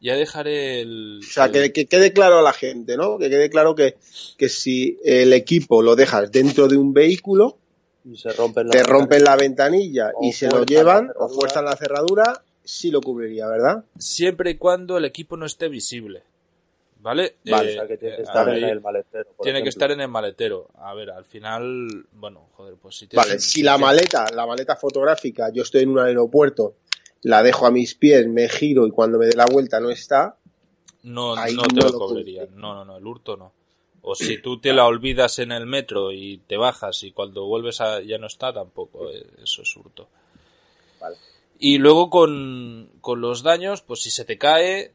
Ya 0.00 0.14
dejaré 0.14 0.80
el. 0.80 1.20
O 1.22 1.26
sea, 1.26 1.50
que, 1.50 1.72
quede 1.72 2.12
claro 2.12 2.38
a 2.38 2.42
la 2.42 2.52
gente, 2.52 2.96
¿no? 2.96 3.18
Que 3.18 3.30
quede 3.30 3.48
claro 3.50 3.74
que, 3.74 3.96
que 4.36 4.48
si 4.48 4.98
el 5.04 5.32
equipo 5.32 5.82
lo 5.82 5.96
dejas 5.96 6.30
dentro 6.30 6.68
de 6.68 6.76
un 6.76 6.92
vehículo, 6.92 7.58
y 8.04 8.16
se 8.16 8.32
rompen 8.32 8.70
te 8.70 8.82
rompen 8.82 9.24
la 9.24 9.36
ventanilla 9.36 10.12
y 10.22 10.32
se 10.32 10.48
lo 10.48 10.64
llevan 10.64 11.10
o 11.16 11.28
fuerzan 11.28 11.64
la 11.64 11.76
cerradura, 11.76 12.42
sí 12.62 12.90
lo 12.90 13.00
cubriría, 13.00 13.48
¿verdad? 13.48 13.84
Siempre 13.98 14.50
y 14.50 14.56
cuando 14.56 14.96
el 14.98 15.04
equipo 15.04 15.36
no 15.36 15.46
esté 15.46 15.68
visible. 15.68 16.22
¿Vale? 17.00 17.36
Vale, 17.44 17.70
o 17.70 17.74
sea, 17.74 17.86
que 17.86 17.98
tiene 17.98 18.16
que 18.16 18.22
estar 18.22 18.48
en 18.48 18.64
el 18.64 18.80
maletero. 18.80 19.30
Tiene 19.40 19.62
que 19.62 19.68
estar 19.68 19.90
en 19.92 20.00
el 20.00 20.08
maletero. 20.08 20.68
A 20.78 20.92
ver, 20.92 21.10
al 21.10 21.24
final, 21.24 22.06
bueno, 22.12 22.48
joder, 22.54 22.74
pues 22.82 22.96
si 22.96 23.06
Vale, 23.14 23.38
si 23.38 23.62
la 23.62 23.78
maleta, 23.78 24.26
la 24.34 24.44
maleta 24.44 24.74
fotográfica, 24.74 25.52
yo 25.52 25.62
estoy 25.62 25.82
en 25.82 25.90
un 25.90 26.00
aeropuerto, 26.00 26.74
la 27.22 27.42
dejo 27.42 27.66
a 27.66 27.70
mis 27.70 27.94
pies, 27.94 28.26
me 28.26 28.48
giro 28.48 28.86
y 28.86 28.90
cuando 28.90 29.18
me 29.18 29.26
dé 29.26 29.36
la 29.36 29.46
vuelta 29.46 29.80
no 29.80 29.90
está. 29.90 30.36
No, 31.02 31.36
no 31.36 31.62
te 31.62 31.76
lo, 31.76 31.92
cobrarían. 31.92 32.48
No, 32.56 32.74
no, 32.74 32.84
no, 32.84 32.96
el 32.96 33.06
hurto 33.06 33.36
no. 33.36 33.52
O 34.02 34.14
si 34.14 34.40
tú 34.40 34.60
te 34.60 34.72
la 34.72 34.86
olvidas 34.86 35.40
en 35.40 35.50
el 35.50 35.66
metro 35.66 36.12
y 36.12 36.38
te 36.38 36.56
bajas 36.56 37.02
y 37.02 37.10
cuando 37.10 37.46
vuelves 37.46 37.80
a, 37.80 38.00
ya 38.02 38.18
no 38.18 38.28
está, 38.28 38.52
tampoco. 38.52 39.10
Eh, 39.10 39.26
eso 39.42 39.62
es 39.62 39.76
hurto. 39.76 40.08
Vale. 41.00 41.16
Y 41.58 41.78
luego 41.78 42.08
con, 42.10 42.90
con 43.00 43.20
los 43.20 43.42
daños, 43.42 43.82
pues 43.82 44.02
si 44.02 44.10
se 44.10 44.24
te 44.24 44.38
cae, 44.38 44.92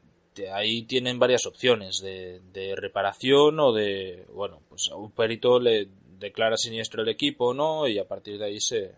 ahí 0.52 0.82
tienen 0.82 1.18
varias 1.18 1.46
opciones 1.46 2.00
de, 2.00 2.74
reparación 2.76 3.60
o 3.60 3.72
de, 3.72 4.24
bueno, 4.32 4.60
pues 4.68 4.90
a 4.90 4.96
un 4.96 5.10
perito 5.10 5.60
le 5.60 5.88
declara 6.18 6.56
siniestro 6.56 7.02
el 7.02 7.08
equipo, 7.08 7.52
¿no? 7.52 7.86
Y 7.86 7.98
a 7.98 8.06
partir 8.06 8.38
de 8.38 8.46
ahí 8.46 8.60
se, 8.60 8.92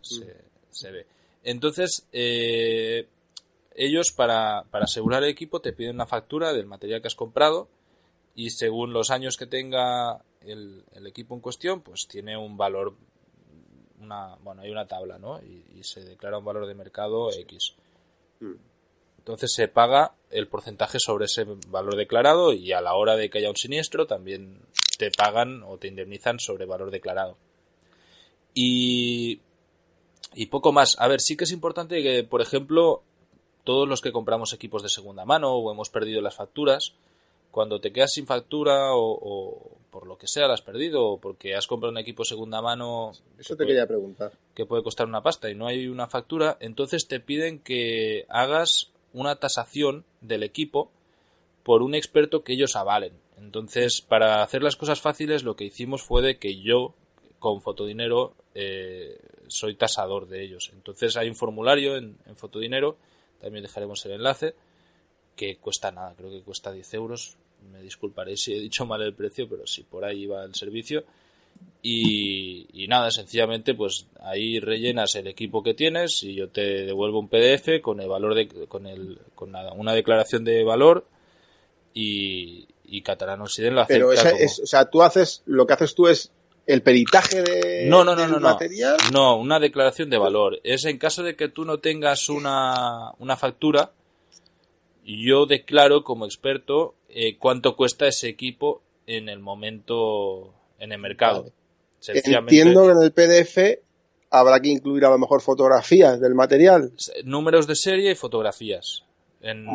se, 0.00 0.90
ve. 0.90 1.06
Entonces, 1.42 2.06
eh, 2.12 3.08
ellos 3.74 4.12
para, 4.12 4.64
para 4.70 4.84
asegurar 4.84 5.22
el 5.22 5.30
equipo 5.30 5.60
te 5.60 5.72
piden 5.72 5.96
una 5.96 6.06
factura 6.06 6.52
del 6.52 6.66
material 6.66 7.00
que 7.00 7.08
has 7.08 7.14
comprado 7.14 7.68
y 8.34 8.50
según 8.50 8.92
los 8.92 9.10
años 9.10 9.36
que 9.36 9.46
tenga 9.46 10.22
el, 10.40 10.84
equipo 11.06 11.34
en 11.34 11.40
cuestión, 11.40 11.82
pues 11.82 12.06
tiene 12.08 12.36
un 12.36 12.56
valor, 12.56 12.94
una, 14.00 14.36
bueno, 14.36 14.62
hay 14.62 14.70
una 14.70 14.86
tabla, 14.86 15.18
¿no? 15.18 15.40
Y, 15.42 15.62
se 15.82 16.00
declara 16.00 16.38
un 16.38 16.44
valor 16.44 16.68
de 16.68 16.74
mercado 16.74 17.32
X. 17.32 17.74
Mm. 18.38 18.54
Entonces 19.18 19.52
se 19.52 19.66
paga 19.66 20.14
el 20.30 20.46
porcentaje 20.46 20.98
sobre 21.00 21.24
ese 21.24 21.44
valor 21.66 21.96
declarado 21.96 22.52
y 22.52 22.70
a 22.70 22.80
la 22.80 22.94
hora 22.94 23.16
de 23.16 23.28
que 23.28 23.38
haya 23.38 23.50
un 23.50 23.56
siniestro 23.56 24.06
también 24.06 24.60
te 24.96 25.10
pagan 25.10 25.64
o 25.64 25.76
te 25.78 25.88
indemnizan 25.88 26.38
sobre 26.38 26.66
valor 26.66 26.92
declarado. 26.92 27.36
Y, 28.54 29.40
y 30.34 30.46
poco 30.46 30.72
más. 30.72 30.96
A 30.98 31.08
ver, 31.08 31.20
sí 31.20 31.36
que 31.36 31.44
es 31.44 31.52
importante 31.52 32.02
que, 32.02 32.24
por 32.24 32.40
ejemplo, 32.40 33.02
todos 33.64 33.88
los 33.88 34.00
que 34.00 34.12
compramos 34.12 34.52
equipos 34.52 34.82
de 34.82 34.88
segunda 34.88 35.24
mano 35.24 35.54
o 35.54 35.72
hemos 35.72 35.90
perdido 35.90 36.20
las 36.20 36.36
facturas, 36.36 36.94
cuando 37.50 37.80
te 37.80 37.92
quedas 37.92 38.12
sin 38.12 38.26
factura 38.26 38.94
o, 38.94 39.76
por 39.90 40.06
lo 40.06 40.16
que 40.16 40.26
sea 40.26 40.48
la 40.48 40.54
has 40.54 40.62
perdido 40.62 41.04
o 41.04 41.20
porque 41.20 41.54
has 41.54 41.66
comprado 41.66 41.92
un 41.92 41.98
equipo 41.98 42.22
de 42.22 42.30
segunda 42.30 42.62
mano 42.62 43.12
eso 43.38 43.56
te 43.56 43.66
quería 43.66 43.86
preguntar 43.86 44.32
que 44.54 44.64
puede 44.64 44.82
costar 44.82 45.06
una 45.06 45.22
pasta 45.22 45.50
y 45.50 45.54
no 45.54 45.66
hay 45.66 45.86
una 45.86 46.06
factura 46.06 46.56
entonces 46.60 47.08
te 47.08 47.20
piden 47.20 47.58
que 47.58 48.24
hagas 48.30 48.90
una 49.12 49.36
tasación 49.36 50.06
del 50.22 50.44
equipo 50.44 50.90
por 51.62 51.82
un 51.82 51.94
experto 51.94 52.42
que 52.42 52.54
ellos 52.54 52.76
avalen. 52.76 53.12
Entonces, 53.38 54.00
para 54.00 54.42
hacer 54.42 54.62
las 54.62 54.76
cosas 54.76 55.00
fáciles, 55.00 55.42
lo 55.42 55.56
que 55.56 55.64
hicimos 55.64 56.02
fue 56.02 56.22
de 56.22 56.38
que 56.38 56.60
yo, 56.60 56.94
con 57.38 57.60
Fotodinero, 57.60 58.34
eh, 58.54 59.18
soy 59.48 59.74
tasador 59.74 60.28
de 60.28 60.42
ellos. 60.42 60.70
Entonces, 60.72 61.16
hay 61.16 61.28
un 61.28 61.36
formulario 61.36 61.96
en, 61.96 62.16
Fotodinero, 62.36 62.96
también 63.40 63.62
dejaremos 63.62 64.04
el 64.06 64.12
enlace, 64.12 64.54
que 65.36 65.56
cuesta 65.56 65.90
nada, 65.90 66.14
creo 66.16 66.30
que 66.30 66.42
cuesta 66.42 66.72
10 66.72 66.94
euros. 66.94 67.36
Me 67.70 67.80
disculparé 67.80 68.36
si 68.36 68.54
he 68.54 68.60
dicho 68.60 68.86
mal 68.86 69.02
el 69.02 69.14
precio, 69.14 69.48
pero 69.48 69.66
sí, 69.66 69.84
por 69.84 70.04
ahí 70.04 70.26
va 70.26 70.44
el 70.44 70.54
servicio. 70.54 71.04
Y, 71.82 72.86
nada, 72.88 73.10
sencillamente 73.10 73.74
pues 73.74 74.06
ahí 74.20 74.58
rellenas 74.58 75.14
el 75.14 75.26
equipo 75.26 75.62
que 75.62 75.74
tienes 75.74 76.22
y 76.22 76.34
yo 76.34 76.48
te 76.48 76.84
devuelvo 76.84 77.20
un 77.20 77.28
PDF 77.28 77.80
con 77.80 78.00
el 78.00 78.08
valor 78.08 78.34
de, 78.34 78.48
con 78.66 78.86
el, 78.86 79.18
con 79.34 79.52
nada, 79.52 79.72
una 79.72 79.92
declaración 79.92 80.44
de 80.44 80.64
valor 80.64 81.06
y, 81.94 82.68
y 82.84 83.02
Catalán 83.02 83.40
Occidente 83.40 83.74
lo 83.74 83.86
Pero 83.86 84.12
es, 84.12 84.60
o 84.60 84.66
sea, 84.66 84.90
tú 84.90 85.02
haces, 85.02 85.42
lo 85.46 85.66
que 85.66 85.72
haces 85.72 85.94
tú 85.94 86.08
es 86.08 86.30
el 86.66 86.82
peritaje 86.82 87.42
de 87.42 87.86
no, 87.88 88.04
no, 88.04 88.14
no, 88.14 88.26
no, 88.26 88.38
material. 88.38 88.96
No, 89.12 89.36
una 89.36 89.58
declaración 89.58 90.10
de 90.10 90.18
valor. 90.18 90.60
Es 90.62 90.84
en 90.84 90.98
caso 90.98 91.22
de 91.22 91.36
que 91.36 91.48
tú 91.48 91.64
no 91.64 91.78
tengas 91.78 92.28
una, 92.28 93.12
una 93.18 93.36
factura, 93.36 93.92
yo 95.04 95.46
declaro 95.46 96.04
como 96.04 96.24
experto 96.24 96.94
eh, 97.08 97.36
cuánto 97.36 97.76
cuesta 97.76 98.06
ese 98.06 98.28
equipo 98.28 98.82
en 99.06 99.28
el 99.28 99.40
momento 99.40 100.54
en 100.78 100.92
el 100.92 100.98
mercado. 100.98 101.52
Entiendo 102.06 102.86
que 102.86 102.92
en 102.92 103.02
el 103.02 103.12
PDF 103.12 103.82
habrá 104.30 104.60
que 104.60 104.68
incluir 104.68 105.04
a 105.04 105.10
lo 105.10 105.18
mejor 105.18 105.40
fotografías 105.40 106.20
del 106.20 106.34
material. 106.34 106.92
Números 107.24 107.66
de 107.66 107.76
serie 107.76 108.12
y 108.12 108.14
fotografías. 108.14 109.04
En, 109.40 109.68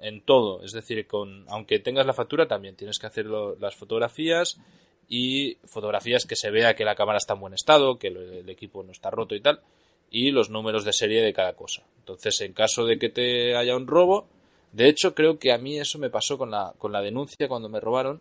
en, 0.00 0.20
todo. 0.26 0.62
Es 0.62 0.72
decir, 0.72 1.06
con 1.06 1.46
aunque 1.48 1.78
tengas 1.78 2.04
la 2.04 2.12
factura, 2.12 2.46
también 2.46 2.76
tienes 2.76 2.98
que 2.98 3.06
hacer 3.06 3.26
las 3.26 3.74
fotografías 3.74 4.58
y 5.08 5.56
fotografías 5.64 6.26
que 6.26 6.36
se 6.36 6.50
vea 6.50 6.76
que 6.76 6.84
la 6.84 6.94
cámara 6.94 7.18
está 7.18 7.34
en 7.34 7.40
buen 7.40 7.54
estado, 7.54 7.98
que 7.98 8.08
el, 8.08 8.48
equipo 8.48 8.82
no 8.82 8.92
está 8.92 9.10
roto 9.10 9.34
y 9.34 9.40
tal. 9.40 9.60
y 10.10 10.30
los 10.30 10.50
números 10.50 10.84
de 10.84 10.92
serie 10.92 11.22
de 11.22 11.32
cada 11.32 11.54
cosa. 11.54 11.82
Entonces, 11.98 12.40
en 12.40 12.52
caso 12.52 12.86
de 12.86 12.98
que 12.98 13.08
te 13.08 13.56
haya 13.56 13.76
un 13.76 13.86
robo, 13.86 14.26
de 14.72 14.88
hecho, 14.88 15.14
creo 15.14 15.38
que 15.38 15.52
a 15.52 15.58
mí 15.58 15.78
eso 15.78 15.98
me 15.98 16.10
pasó 16.10 16.38
con 16.38 16.50
la, 16.50 16.74
con 16.78 16.92
la 16.92 17.02
denuncia 17.02 17.48
cuando 17.48 17.68
me 17.68 17.80
robaron, 17.80 18.20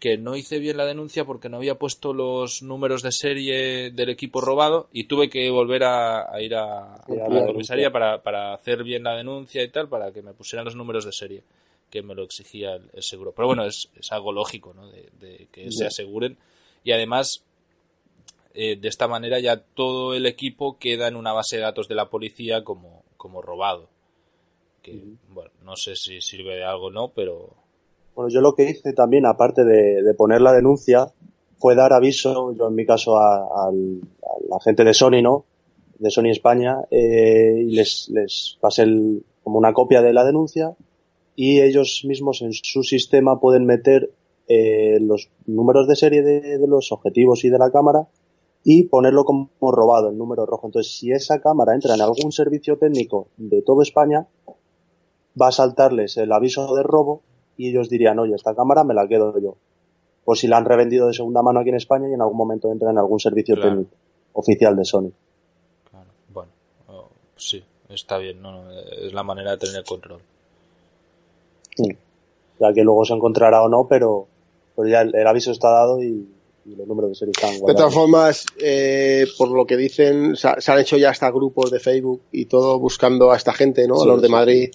que 0.00 0.18
no 0.18 0.34
hice 0.34 0.58
bien 0.58 0.76
la 0.76 0.84
denuncia 0.84 1.24
porque 1.24 1.48
no 1.48 1.58
había 1.58 1.76
puesto 1.76 2.12
los 2.12 2.62
números 2.62 3.02
de 3.02 3.12
serie 3.12 3.90
del 3.92 4.08
equipo 4.08 4.40
robado 4.40 4.88
y 4.92 5.04
tuve 5.04 5.30
que 5.30 5.48
volver 5.50 5.84
a, 5.84 6.28
ir 6.40 6.56
a, 6.56 7.04
la 7.06 7.46
comisaría 7.46 7.92
para, 7.92 8.20
para, 8.20 8.52
hacer 8.52 8.82
bien 8.82 9.04
la 9.04 9.14
denuncia 9.14 9.62
y 9.62 9.68
tal, 9.68 9.88
para 9.88 10.12
que 10.12 10.22
me 10.22 10.34
pusieran 10.34 10.64
los 10.64 10.74
números 10.74 11.04
de 11.04 11.12
serie 11.12 11.44
que 11.92 12.02
me 12.02 12.16
lo 12.16 12.24
exigía 12.24 12.74
el, 12.74 13.02
seguro. 13.02 13.32
Pero 13.36 13.46
bueno, 13.46 13.64
es, 13.64 13.88
es 13.94 14.10
algo 14.10 14.32
lógico, 14.32 14.74
¿no? 14.74 14.88
De, 14.88 15.46
que 15.52 15.70
se 15.70 15.86
aseguren. 15.86 16.38
Y 16.82 16.90
además, 16.90 17.44
eh, 18.54 18.76
de 18.76 18.88
esta 18.88 19.06
manera 19.06 19.38
ya 19.38 19.58
todo 19.58 20.14
el 20.14 20.26
equipo 20.26 20.78
queda 20.78 21.06
en 21.06 21.14
una 21.14 21.32
base 21.32 21.56
de 21.56 21.62
datos 21.62 21.86
de 21.86 21.94
la 21.94 22.10
policía 22.10 22.64
como, 22.64 23.04
como 23.16 23.42
robado 23.42 23.88
que, 24.82 25.00
bueno, 25.32 25.50
no 25.64 25.76
sé 25.76 25.96
si 25.96 26.20
sirve 26.20 26.56
de 26.56 26.64
algo 26.64 26.86
o 26.86 26.90
no, 26.90 27.08
pero... 27.14 27.50
Bueno, 28.14 28.28
yo 28.28 28.40
lo 28.40 28.54
que 28.54 28.68
hice 28.68 28.92
también, 28.92 29.24
aparte 29.24 29.64
de, 29.64 30.14
poner 30.14 30.42
la 30.42 30.52
denuncia, 30.52 31.10
fue 31.56 31.74
dar 31.74 31.92
aviso, 31.92 32.52
yo 32.52 32.68
en 32.68 32.74
mi 32.74 32.84
caso, 32.84 33.16
a, 33.16 33.70
la 33.72 34.60
gente 34.62 34.84
de 34.84 34.92
Sony, 34.92 35.22
¿no? 35.22 35.44
De 35.98 36.10
Sony 36.10 36.30
España, 36.30 36.78
eh, 36.90 37.64
y 37.66 37.70
les, 37.70 38.10
les 38.10 38.58
pasé 38.60 38.84
como 39.42 39.58
una 39.58 39.72
copia 39.72 40.02
de 40.02 40.12
la 40.12 40.24
denuncia 40.24 40.74
y 41.34 41.60
ellos 41.60 42.04
mismos 42.04 42.42
en 42.42 42.52
su 42.52 42.82
sistema 42.82 43.40
pueden 43.40 43.64
meter 43.64 44.10
eh, 44.48 44.98
los 45.00 45.30
números 45.46 45.88
de 45.88 45.96
serie 45.96 46.22
de, 46.22 46.58
de, 46.58 46.66
los 46.66 46.92
objetivos 46.92 47.44
y 47.44 47.48
de 47.48 47.58
la 47.58 47.70
cámara 47.70 48.08
y 48.64 48.84
ponerlo 48.84 49.24
como 49.24 49.48
robado, 49.60 50.10
el 50.10 50.18
número 50.18 50.46
rojo. 50.46 50.66
Entonces, 50.66 50.92
si 50.96 51.12
esa 51.12 51.40
cámara 51.40 51.74
entra 51.74 51.94
en 51.94 52.00
algún 52.00 52.32
servicio 52.32 52.76
técnico 52.78 53.28
de 53.36 53.62
todo 53.62 53.82
España, 53.82 54.26
va 55.40 55.48
a 55.48 55.52
saltarles 55.52 56.16
el 56.16 56.32
aviso 56.32 56.74
de 56.74 56.82
robo 56.82 57.22
y 57.56 57.70
ellos 57.70 57.88
dirían, 57.88 58.18
oye, 58.18 58.34
esta 58.34 58.54
cámara 58.54 58.84
me 58.84 58.94
la 58.94 59.06
quedo 59.08 59.38
yo. 59.38 59.56
Por 60.24 60.38
si 60.38 60.46
la 60.46 60.58
han 60.58 60.64
revendido 60.64 61.08
de 61.08 61.14
segunda 61.14 61.42
mano 61.42 61.60
aquí 61.60 61.70
en 61.70 61.76
España 61.76 62.08
y 62.08 62.14
en 62.14 62.20
algún 62.20 62.36
momento 62.36 62.70
entra 62.70 62.90
en 62.90 62.98
algún 62.98 63.18
servicio 63.18 63.60
técnico 63.60 63.90
oficial 64.34 64.76
de 64.76 64.84
Sony. 64.84 65.10
Claro, 65.90 66.10
bueno, 66.32 66.50
oh, 66.88 67.08
sí, 67.36 67.62
está 67.88 68.18
bien, 68.18 68.40
no, 68.40 68.70
es 68.70 69.12
la 69.12 69.22
manera 69.22 69.52
de 69.52 69.58
tener 69.58 69.84
control. 69.84 70.20
Ya 71.76 72.72
que 72.72 72.82
luego 72.82 73.04
se 73.04 73.14
encontrará 73.14 73.62
o 73.62 73.68
no, 73.68 73.86
pero, 73.88 74.26
pero 74.76 74.88
ya 74.88 75.02
el, 75.02 75.26
aviso 75.26 75.50
está 75.50 75.70
dado 75.70 76.02
y, 76.02 76.28
los 76.64 76.86
números 76.86 77.10
de 77.10 77.16
serie 77.16 77.32
están 77.32 77.58
guardados. 77.58 77.68
De 77.68 77.74
todas 77.74 77.94
formas, 77.94 78.46
eh, 78.60 79.26
por 79.36 79.50
lo 79.50 79.66
que 79.66 79.76
dicen, 79.76 80.36
se, 80.36 80.48
han 80.48 80.78
hecho 80.78 80.96
ya 80.96 81.10
hasta 81.10 81.28
grupos 81.30 81.72
de 81.72 81.80
Facebook 81.80 82.22
y 82.30 82.44
todo 82.44 82.78
buscando 82.78 83.32
a 83.32 83.36
esta 83.36 83.52
gente, 83.52 83.88
¿no? 83.88 84.00
a 84.00 84.06
los 84.06 84.22
de 84.22 84.28
Madrid 84.28 84.70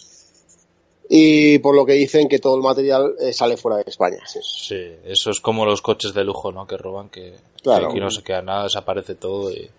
y 1.09 1.59
por 1.59 1.75
lo 1.75 1.85
que 1.85 1.93
dicen 1.93 2.27
que 2.27 2.39
todo 2.39 2.55
el 2.55 2.61
material 2.61 3.15
eh, 3.19 3.31
sale 3.33 3.57
fuera 3.57 3.77
de 3.77 3.83
España. 3.87 4.19
Sí. 4.27 4.95
eso 5.05 5.31
es 5.31 5.39
como 5.39 5.65
los 5.65 5.81
coches 5.81 6.13
de 6.13 6.23
lujo, 6.23 6.51
¿no? 6.51 6.67
Que 6.67 6.77
roban, 6.77 7.09
que, 7.09 7.35
aquí 7.71 7.99
no 7.99 8.11
se 8.11 8.23
queda 8.23 8.41
nada, 8.41 8.63
desaparece 8.63 9.15
todo 9.15 9.51
y, 9.51 9.69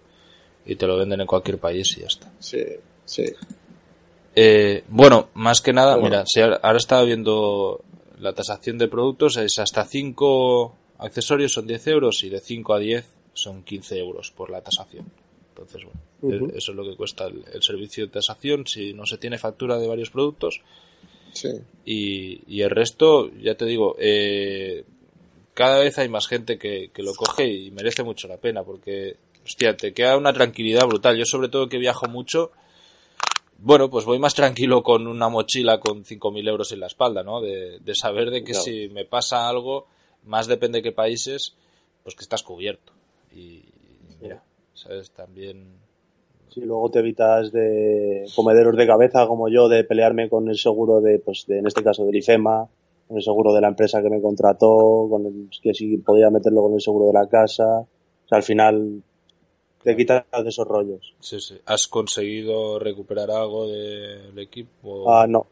te 0.76 0.86
lo 0.86 0.98
venden 0.98 1.22
en 1.22 1.26
cualquier 1.26 1.58
país 1.58 1.96
y 1.96 2.00
ya 2.02 2.06
está. 2.06 2.30
Sí, 2.40 2.62
sí. 3.04 3.24
Eh, 4.34 4.84
bueno, 4.88 5.28
más 5.34 5.60
que 5.60 5.72
nada, 5.72 5.96
mira, 5.96 6.24
si 6.26 6.40
ahora 6.40 6.76
estaba 6.76 7.02
viendo 7.02 7.82
la 8.18 8.32
tasación 8.32 8.78
de 8.78 8.88
productos, 8.88 9.36
es 9.36 9.58
hasta 9.58 9.84
5 9.84 10.74
accesorios 10.98 11.52
son 11.52 11.66
10 11.66 11.86
euros 11.88 12.22
y 12.24 12.28
de 12.28 12.40
5 12.40 12.74
a 12.74 12.78
10 12.78 13.06
son 13.32 13.62
15 13.62 13.98
euros 13.98 14.30
por 14.30 14.50
la 14.50 14.60
tasación. 14.60 15.06
Entonces, 15.50 15.82
bueno, 16.20 16.52
eso 16.54 16.70
es 16.70 16.76
lo 16.76 16.84
que 16.84 16.96
cuesta 16.96 17.26
el, 17.26 17.44
el, 17.52 17.62
servicio 17.62 18.06
de 18.06 18.12
tasación 18.12 18.66
si 18.66 18.92
no 18.92 19.06
se 19.06 19.18
tiene 19.18 19.38
factura 19.38 19.76
de 19.78 19.88
varios 19.88 20.10
productos 20.10 20.60
y, 21.84 22.62
el 22.62 22.70
resto, 22.70 23.30
ya 23.40 23.54
te 23.54 23.64
digo, 23.64 23.96
eh, 23.98 24.84
cada 25.54 25.78
vez 25.78 25.98
hay 25.98 26.08
más 26.08 26.26
gente 26.26 26.58
que, 26.58 26.90
lo 26.96 27.14
coge 27.14 27.46
y 27.46 27.70
merece 27.70 28.02
mucho 28.02 28.28
la 28.28 28.36
pena 28.36 28.62
porque, 28.62 29.16
hostia, 29.44 29.76
te 29.76 29.92
queda 29.92 30.16
una 30.16 30.32
tranquilidad 30.32 30.86
brutal. 30.86 31.16
Yo 31.16 31.24
sobre 31.24 31.48
todo 31.48 31.68
que 31.68 31.78
viajo 31.78 32.06
mucho, 32.08 32.50
bueno, 33.58 33.90
pues 33.90 34.04
voy 34.04 34.18
más 34.18 34.34
tranquilo 34.34 34.82
con 34.82 35.06
una 35.06 35.28
mochila 35.28 35.78
con 35.80 36.04
5.000 36.04 36.48
euros 36.48 36.72
en 36.72 36.80
la 36.80 36.86
espalda, 36.86 37.22
¿no? 37.22 37.40
De, 37.40 37.80
saber 37.94 38.30
de 38.30 38.42
que 38.42 38.54
si 38.54 38.88
me 38.88 39.04
pasa 39.04 39.48
algo, 39.48 39.86
más 40.24 40.46
depende 40.46 40.78
de 40.78 40.82
qué 40.82 40.92
países, 40.92 41.54
pues 42.02 42.14
que 42.14 42.22
estás 42.22 42.42
cubierto. 42.42 42.92
Y, 43.34 43.64
mira, 44.20 44.42
¿sabes? 44.74 45.10
También 45.10 45.78
y 46.58 46.64
luego 46.64 46.90
te 46.90 46.98
evitas 46.98 47.52
de 47.52 48.26
comederos 48.34 48.76
de 48.76 48.86
cabeza 48.86 49.26
como 49.26 49.48
yo 49.48 49.68
de 49.68 49.84
pelearme 49.84 50.28
con 50.28 50.48
el 50.48 50.58
seguro 50.58 51.00
de, 51.00 51.20
pues 51.20 51.44
de, 51.46 51.58
en 51.58 51.66
este 51.66 51.84
caso 51.84 52.04
del 52.04 52.16
IFEMA, 52.16 52.68
con 53.06 53.16
el 53.16 53.22
seguro 53.22 53.54
de 53.54 53.60
la 53.60 53.68
empresa 53.68 54.02
que 54.02 54.10
me 54.10 54.20
contrató, 54.20 55.06
con 55.08 55.26
el, 55.26 55.48
que 55.62 55.72
si 55.72 55.98
podía 55.98 56.30
meterlo 56.30 56.62
con 56.62 56.74
el 56.74 56.80
seguro 56.80 57.06
de 57.06 57.12
la 57.12 57.28
casa. 57.28 57.80
O 57.80 58.28
sea, 58.28 58.36
al 58.38 58.42
final 58.42 59.02
te 59.82 59.96
quitas 59.96 60.24
de 60.32 60.48
esos 60.48 60.66
rollos. 60.66 61.14
Sí, 61.20 61.40
sí. 61.40 61.58
¿Has 61.66 61.88
conseguido 61.88 62.78
recuperar 62.78 63.30
algo 63.30 63.66
del 63.66 64.38
equipo? 64.38 65.10
Ah, 65.10 65.26
no. 65.28 65.46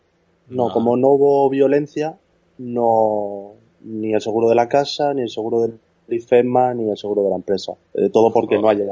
No, 0.49 0.73
como 0.73 0.97
no 0.97 1.09
hubo 1.09 1.51
violencia, 1.51 2.17
no, 2.59 3.55
ni 3.81 4.15
el 4.15 4.21
seguro 4.21 4.49
de 4.49 4.55
la 4.55 4.69
casa, 4.69 5.13
ni 5.13 5.23
el 5.23 5.29
seguro 5.29 5.63
del 5.63 5.79
IFEMA, 6.09 6.75
ni 6.75 6.89
el 6.89 6.97
seguro 6.97 7.25
de 7.25 7.31
la 7.31 7.37
empresa. 7.37 7.73
Eh, 7.95 8.11
todo 8.13 8.33
porque 8.33 8.59
no 8.59 8.69
haya, 8.69 8.85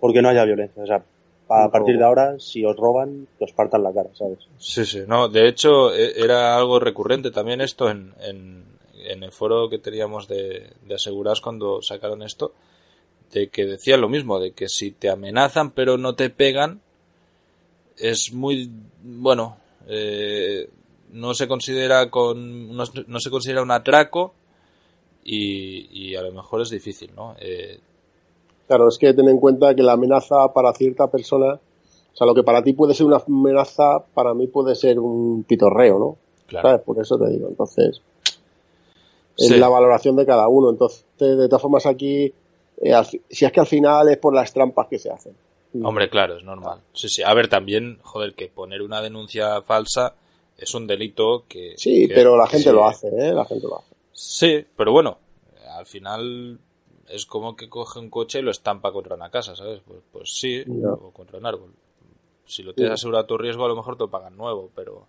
porque 0.00 0.22
no 0.22 0.30
haya 0.30 0.44
violencia. 0.44 0.82
O 0.82 0.86
sea, 0.86 1.02
a 1.48 1.70
partir 1.70 1.98
de 1.98 2.04
ahora, 2.04 2.38
si 2.38 2.64
os 2.64 2.76
roban, 2.76 3.28
que 3.38 3.44
os 3.44 3.52
partan 3.52 3.82
la 3.82 3.92
cara, 3.92 4.08
¿sabes? 4.14 4.38
Sí, 4.58 4.86
sí, 4.86 5.02
no, 5.06 5.28
de 5.28 5.48
hecho 5.48 5.94
e, 5.94 6.12
era 6.16 6.56
algo 6.56 6.78
recurrente 6.78 7.30
también 7.30 7.60
esto 7.60 7.90
en, 7.90 8.14
en, 8.20 8.64
el 9.22 9.30
foro 9.30 9.68
que 9.68 9.78
teníamos 9.78 10.26
de, 10.26 10.70
de 10.86 10.94
asegurados 10.94 11.42
cuando 11.42 11.82
sacaron 11.82 12.22
esto, 12.22 12.52
de 13.32 13.48
que 13.48 13.64
decían 13.66 14.00
lo 14.00 14.08
mismo, 14.08 14.38
de 14.38 14.52
que 14.52 14.68
si 14.68 14.92
te 14.92 15.10
amenazan 15.10 15.70
pero 15.70 15.98
no 15.98 16.14
te 16.14 16.30
pegan, 16.30 16.80
es 17.96 18.32
muy, 18.32 18.70
bueno, 19.02 19.56
eh, 19.88 20.68
no 21.12 21.34
se 21.34 21.48
considera 21.48 22.10
con, 22.10 22.76
no, 22.76 22.86
se 22.86 23.30
considera 23.30 23.62
un 23.62 23.70
atraco 23.70 24.34
y, 25.24 25.88
y, 25.90 26.16
a 26.16 26.22
lo 26.22 26.32
mejor 26.32 26.62
es 26.62 26.70
difícil, 26.70 27.10
¿no? 27.14 27.36
Eh, 27.38 27.78
Claro, 28.72 28.88
es 28.88 28.96
que 28.96 29.12
ten 29.12 29.28
en 29.28 29.38
cuenta 29.38 29.74
que 29.74 29.82
la 29.82 29.92
amenaza 29.92 30.50
para 30.54 30.72
cierta 30.72 31.08
persona, 31.08 31.54
o 31.54 32.16
sea, 32.16 32.26
lo 32.26 32.34
que 32.34 32.42
para 32.42 32.62
ti 32.62 32.72
puede 32.72 32.94
ser 32.94 33.04
una 33.04 33.18
amenaza, 33.18 34.02
para 34.14 34.32
mí 34.32 34.46
puede 34.46 34.74
ser 34.74 34.98
un 34.98 35.44
pitorreo, 35.44 35.98
¿no? 35.98 36.16
Claro. 36.46 36.82
Por 36.82 36.98
eso 36.98 37.18
te 37.18 37.28
digo, 37.28 37.48
entonces, 37.48 38.00
es 39.36 39.50
la 39.58 39.68
valoración 39.68 40.16
de 40.16 40.24
cada 40.24 40.48
uno. 40.48 40.70
Entonces, 40.70 41.04
de 41.18 41.48
todas 41.48 41.60
formas 41.60 41.84
aquí, 41.84 42.32
eh, 42.82 43.20
si 43.30 43.44
es 43.44 43.52
que 43.52 43.60
al 43.60 43.66
final 43.66 44.08
es 44.08 44.18
por 44.18 44.34
las 44.34 44.52
trampas 44.52 44.88
que 44.88 44.98
se 44.98 45.10
hacen. 45.10 45.34
Hombre, 45.82 46.10
claro, 46.10 46.36
es 46.36 46.44
normal. 46.44 46.80
Sí, 46.92 47.08
sí. 47.08 47.22
A 47.22 47.32
ver, 47.32 47.48
también, 47.48 47.98
joder, 48.02 48.34
que 48.34 48.48
poner 48.48 48.82
una 48.82 49.00
denuncia 49.00 49.62
falsa 49.62 50.14
es 50.58 50.74
un 50.74 50.86
delito 50.86 51.44
que... 51.48 51.74
Sí, 51.78 52.08
pero 52.08 52.36
la 52.36 52.46
gente 52.46 52.72
lo 52.72 52.86
hace, 52.86 53.08
¿eh? 53.08 53.32
La 53.32 53.44
gente 53.46 53.66
lo 53.66 53.78
hace. 53.78 53.94
Sí, 54.12 54.66
pero 54.76 54.92
bueno, 54.92 55.18
al 55.70 55.86
final 55.86 56.58
es 57.08 57.24
como 57.24 57.56
que 57.56 57.68
coge 57.68 57.98
un 57.98 58.10
coche 58.10 58.40
y 58.40 58.42
lo 58.42 58.50
estampa 58.50 58.92
contra 58.92 59.16
una 59.16 59.30
casa, 59.30 59.56
¿sabes? 59.56 59.80
Pues, 59.86 60.00
pues 60.12 60.30
sí, 60.34 60.62
o 60.84 61.10
contra 61.10 61.38
un 61.38 61.46
árbol. 61.46 61.72
Si 62.44 62.62
lo 62.62 62.74
tienes 62.74 62.94
asegurado 62.94 63.24
a 63.24 63.26
tu 63.26 63.38
riesgo, 63.38 63.64
a 63.64 63.68
lo 63.68 63.76
mejor 63.76 63.96
te 63.96 64.04
lo 64.04 64.10
pagan 64.10 64.36
nuevo, 64.36 64.70
pero 64.74 65.06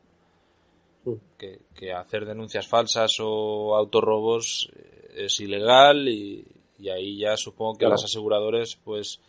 que, 1.38 1.94
hacer 1.94 2.26
denuncias 2.26 2.68
falsas 2.68 3.12
o 3.20 3.76
autorrobos 3.76 4.70
eh, 4.76 5.26
es 5.26 5.40
ilegal 5.40 6.08
y, 6.08 6.46
ahí 6.90 7.18
ya 7.18 7.38
supongo 7.38 7.78
que 7.78 7.86
a 7.86 7.90
los 7.90 8.04
aseguradores 8.04 8.78
pues 8.84 9.20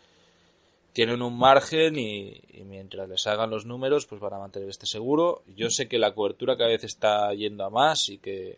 tienen 0.95 1.21
un 1.21 1.37
margen 1.37 1.97
y, 1.97 2.41
mientras 2.63 3.09
les 3.09 3.27
hagan 3.27 3.49
los 3.49 3.65
números 3.65 4.05
pues 4.05 4.21
van 4.21 4.33
a 4.33 4.39
mantener 4.39 4.69
este 4.69 4.85
seguro. 4.85 5.43
Yo 5.55 5.69
sé 5.69 5.89
que 5.89 5.99
la 5.99 6.13
cobertura 6.13 6.55
cada 6.55 6.69
vez 6.69 6.85
está 6.85 7.33
yendo 7.33 7.65
a 7.65 7.69
más 7.69 8.07
y 8.07 8.17
que 8.17 8.57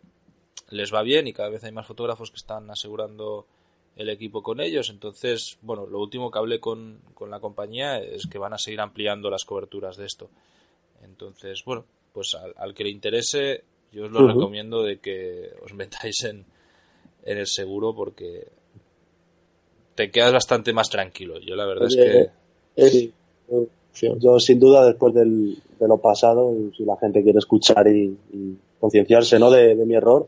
les 0.70 0.94
va 0.94 1.02
bien 1.02 1.26
y 1.26 1.34
cada 1.34 1.50
vez 1.50 1.64
hay 1.64 1.72
más 1.72 1.88
fotógrafos 1.88 2.30
que 2.30 2.38
están 2.38 2.70
asegurando 2.70 3.48
el 3.96 4.10
equipo 4.10 4.44
con 4.44 4.62
ellos. 4.62 4.92
Entonces, 4.92 5.58
bueno, 5.64 5.88
lo 5.88 6.00
último 6.00 6.30
que 6.30 6.38
hablé 6.38 6.60
con, 6.60 7.02
la 7.28 7.40
compañía 7.40 7.98
es 7.98 8.28
que 8.28 8.38
van 8.38 8.54
a 8.54 8.60
seguir 8.60 8.82
ampliando 8.82 9.32
las 9.32 9.44
coberturas 9.44 9.98
de 9.98 10.06
esto. 10.06 10.30
Entonces, 11.04 11.64
bueno, 11.66 11.86
pues 12.14 12.36
al, 12.36 12.76
que 12.76 12.84
le 12.84 12.92
interese, 12.92 13.64
yo 13.92 14.06
os 14.06 14.12
lo 14.12 14.28
recomiendo 14.28 14.84
de 14.84 15.00
que 15.00 15.54
os 15.64 15.74
metáis 15.74 16.24
en, 16.24 16.46
en 17.24 17.38
el 17.40 17.48
seguro 17.48 17.96
porque 17.96 18.48
te 19.98 20.12
quedas 20.12 20.32
bastante 20.32 20.74
más 20.74 20.90
tranquilo. 20.90 21.40
Yo 21.40 21.56
la 21.56 21.66
verdad 21.66 21.88
es 21.88 21.96
que... 21.96 22.30
Eh, 22.76 23.12
yo 24.20 24.40
sin 24.40 24.60
duda 24.60 24.86
después 24.86 25.12
del, 25.16 25.58
de 25.80 25.88
lo 25.88 25.98
pasado, 25.98 26.54
si 26.78 26.86
la 26.86 26.98
gente 26.98 27.24
quiere 27.24 27.40
escuchar 27.40 27.88
y, 27.88 28.16
concienciarse 28.80 29.40
¿no? 29.40 29.50
de, 29.50 29.76
mi 29.88 29.96
error, 29.96 30.28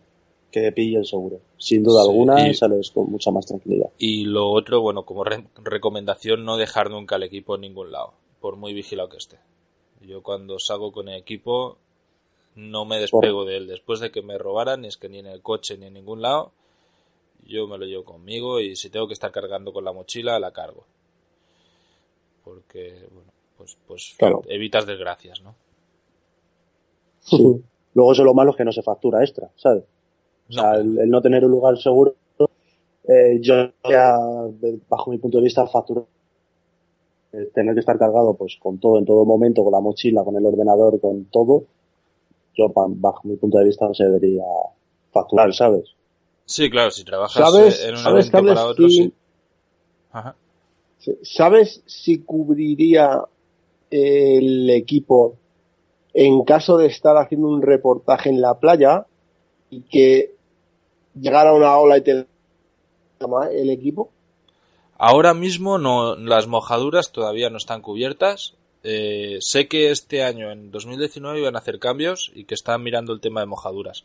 que 0.50 0.72
pille 0.72 0.98
el 0.98 1.06
seguro. 1.06 1.40
Sin 1.60 1.84
duda 1.84 2.02
alguna 2.02 2.52
sales 2.56 2.90
con 2.90 3.12
mucha 3.12 3.30
más 3.30 3.46
tranquilidad. 3.46 3.92
Y 4.00 4.26
lo 4.26 4.50
otro, 4.50 4.82
bueno, 4.82 5.06
como 5.06 5.24
recomendación, 5.24 6.46
no 6.46 6.58
dejar 6.58 6.90
nunca 6.90 7.18
el 7.18 7.24
equipo 7.24 7.54
en 7.54 7.62
ningún 7.62 7.92
lado, 7.92 8.14
por 8.42 8.56
muy 8.56 8.74
vigilado 8.74 9.10
que 9.10 9.18
esté. 9.18 9.38
Yo 10.02 10.24
cuando 10.24 10.58
salgo 10.58 10.92
con 10.92 11.10
el 11.10 11.20
equipo 11.20 11.78
no 12.56 12.86
me 12.86 13.00
despego 13.00 13.46
de 13.46 13.58
él. 13.58 13.68
Después 13.68 14.00
de 14.00 14.10
que 14.10 14.24
me 14.24 14.40
robaran, 14.40 14.84
es 14.84 14.98
que 14.98 15.10
ni 15.10 15.20
en 15.20 15.28
el 15.28 15.44
coche 15.44 15.78
ni 15.78 15.86
en 15.86 15.94
ningún 15.94 16.24
lado, 16.24 16.54
yo 17.50 17.68
me 17.68 17.78
lo 17.78 17.86
llevo 17.86 18.06
conmigo 18.06 18.60
y 18.60 18.76
si 18.76 18.90
tengo 18.90 19.08
que 19.08 19.14
estar 19.14 19.32
cargando 19.32 19.74
con 19.74 19.84
la 19.84 19.92
mochila, 19.92 20.40
la 20.40 20.52
cargo. 20.52 20.86
Porque, 22.44 23.08
bueno, 23.12 23.32
pues, 23.58 23.78
pues 23.88 24.16
evitas 24.48 24.86
desgracias, 24.86 25.42
¿no? 25.42 25.56
Sí. 27.20 27.62
Luego 27.94 28.14
eso 28.14 28.24
lo 28.24 28.34
malo 28.34 28.52
es 28.52 28.58
que 28.58 28.64
no 28.64 28.72
se 28.72 28.82
factura 28.82 29.22
extra, 29.22 29.50
¿sabes? 29.56 29.84
O 30.50 30.54
sea, 30.54 30.76
el, 30.76 31.10
no 31.10 31.22
tener 31.22 31.44
un 31.44 31.52
lugar 31.52 31.78
seguro, 31.78 32.16
eh, 33.08 33.40
yo 33.42 33.72
ya, 33.90 34.18
bajo 34.88 35.12
mi 35.12 35.18
punto 35.18 35.38
de 35.38 35.44
vista, 35.44 35.68
factura 35.68 36.06
tener 37.54 37.74
que 37.74 37.80
estar 37.80 37.98
cargado 37.98 38.34
pues 38.34 38.58
con 38.60 38.80
todo 38.80 38.98
en 38.98 39.06
todo 39.06 39.26
momento, 39.26 39.64
con 39.64 39.74
la 39.74 39.80
mochila, 39.80 40.24
con 40.24 40.36
el 40.36 40.46
ordenador, 40.46 41.00
con 41.00 41.26
todo, 41.26 41.66
yo 42.56 42.72
bajo 42.74 43.28
mi 43.28 43.36
punto 43.36 43.58
de 43.60 43.66
vista 43.66 43.88
no 43.88 43.94
se 43.94 44.06
debería 44.06 44.44
facturar, 45.12 45.54
¿sabes? 45.54 45.96
Sí, 46.50 46.68
claro, 46.72 46.90
si 46.90 47.04
trabajas 47.04 47.80
en 47.84 47.92
un 47.92 48.02
¿sabes 48.02 48.32
para 48.32 48.66
otro, 48.66 48.90
sí. 48.90 49.14
¿Sabes 51.22 51.84
si 51.86 52.24
cubriría 52.24 53.24
el 53.92 54.68
equipo 54.72 55.38
en 56.12 56.44
caso 56.46 56.78
de 56.78 56.88
estar 56.88 57.18
haciendo 57.18 57.50
un 57.50 57.62
reportaje 57.62 58.30
en 58.30 58.42
la 58.42 58.60
playa 58.60 59.06
y 59.70 59.82
que 59.82 60.34
llegara 61.14 61.54
una 61.54 61.78
ola 61.78 62.00
y 62.00 62.02
te 62.02 62.26
el 63.52 63.70
equipo? 63.70 64.10
Ahora 64.98 65.36
mismo 65.36 65.78
no, 65.78 66.16
las 66.16 66.48
mojaduras 66.48 67.12
todavía 67.12 67.52
no 67.52 67.58
están 67.58 67.84
cubiertas. 67.84 68.56
Eh, 68.82 69.38
sé 69.42 69.68
que 69.68 69.92
este 69.92 70.24
año, 70.24 70.50
en 70.50 70.72
2019, 70.72 71.42
iban 71.42 71.56
a 71.56 71.60
hacer 71.60 71.78
cambios 71.78 72.32
y 72.34 72.46
que 72.46 72.56
están 72.56 72.82
mirando 72.82 73.14
el 73.14 73.22
tema 73.22 73.42
de 73.42 73.46
mojaduras. 73.46 74.04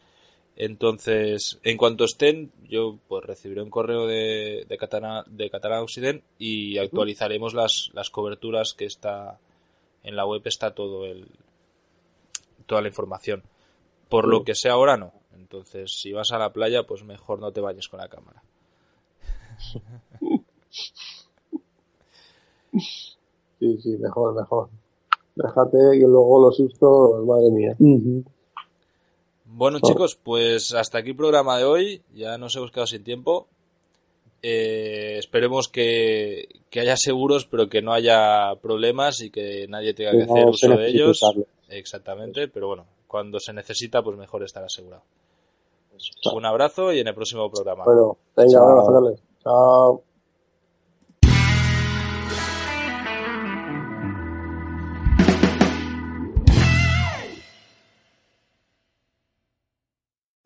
Entonces, 0.56 1.58
en 1.64 1.76
cuanto 1.76 2.04
estén, 2.04 2.52
yo 2.68 2.98
pues 3.08 3.24
recibiré 3.24 3.62
un 3.62 3.70
correo 3.70 4.06
de, 4.06 4.64
de, 4.68 4.78
Catana, 4.78 5.24
de 5.26 5.50
Catalán 5.50 5.82
Occident 5.82 6.22
y 6.38 6.78
actualizaremos 6.78 7.54
las, 7.54 7.90
las 7.92 8.10
coberturas 8.10 8.72
que 8.74 8.84
está 8.84 9.38
en 10.04 10.16
la 10.16 10.26
web 10.26 10.42
está 10.44 10.74
todo 10.74 11.06
el 11.06 11.26
toda 12.66 12.82
la 12.82 12.88
información. 12.88 13.42
Por 14.08 14.28
lo 14.28 14.44
que 14.44 14.54
sea 14.54 14.74
ahora 14.74 14.96
no. 14.96 15.12
Entonces, 15.34 15.92
si 15.92 16.12
vas 16.12 16.30
a 16.32 16.38
la 16.38 16.52
playa, 16.52 16.84
pues 16.86 17.02
mejor 17.04 17.40
no 17.40 17.52
te 17.52 17.60
vayas 17.60 17.88
con 17.88 18.00
la 18.00 18.08
cámara. 18.08 18.42
Sí, 23.60 23.78
sí, 23.80 23.96
mejor, 23.98 24.34
mejor. 24.34 24.68
Déjate 25.36 25.78
que 25.92 26.06
luego 26.06 26.42
los 26.42 26.56
sustos, 26.56 27.24
madre 27.24 27.50
mía. 27.50 27.76
Bueno, 29.56 29.78
chicos, 29.80 30.16
pues 30.16 30.74
hasta 30.74 30.98
aquí 30.98 31.10
el 31.10 31.16
programa 31.16 31.56
de 31.58 31.64
hoy. 31.64 32.02
Ya 32.12 32.36
nos 32.38 32.56
hemos 32.56 32.72
quedado 32.72 32.88
sin 32.88 33.04
tiempo. 33.04 33.46
Eh, 34.42 35.16
esperemos 35.18 35.68
que, 35.68 36.48
haya 36.72 36.96
seguros, 36.96 37.46
pero 37.46 37.68
que 37.68 37.80
no 37.80 37.92
haya 37.92 38.52
problemas 38.60 39.20
y 39.20 39.30
que 39.30 39.66
nadie 39.68 39.94
tenga 39.94 40.10
que 40.10 40.24
hacer 40.24 40.46
uso 40.46 40.68
de 40.70 40.88
ellos. 40.88 41.20
Exactamente, 41.68 42.48
pero 42.48 42.66
bueno, 42.66 42.84
cuando 43.06 43.38
se 43.38 43.52
necesita, 43.52 44.02
pues 44.02 44.18
mejor 44.18 44.42
estar 44.42 44.64
asegurado. 44.64 45.04
Un 46.34 46.44
abrazo 46.44 46.92
y 46.92 46.98
en 46.98 47.06
el 47.06 47.14
próximo 47.14 47.48
programa. 47.48 47.84
Bueno, 47.84 48.16
venga, 48.36 48.58
abrazo, 48.58 49.16
Chao. 49.40 50.02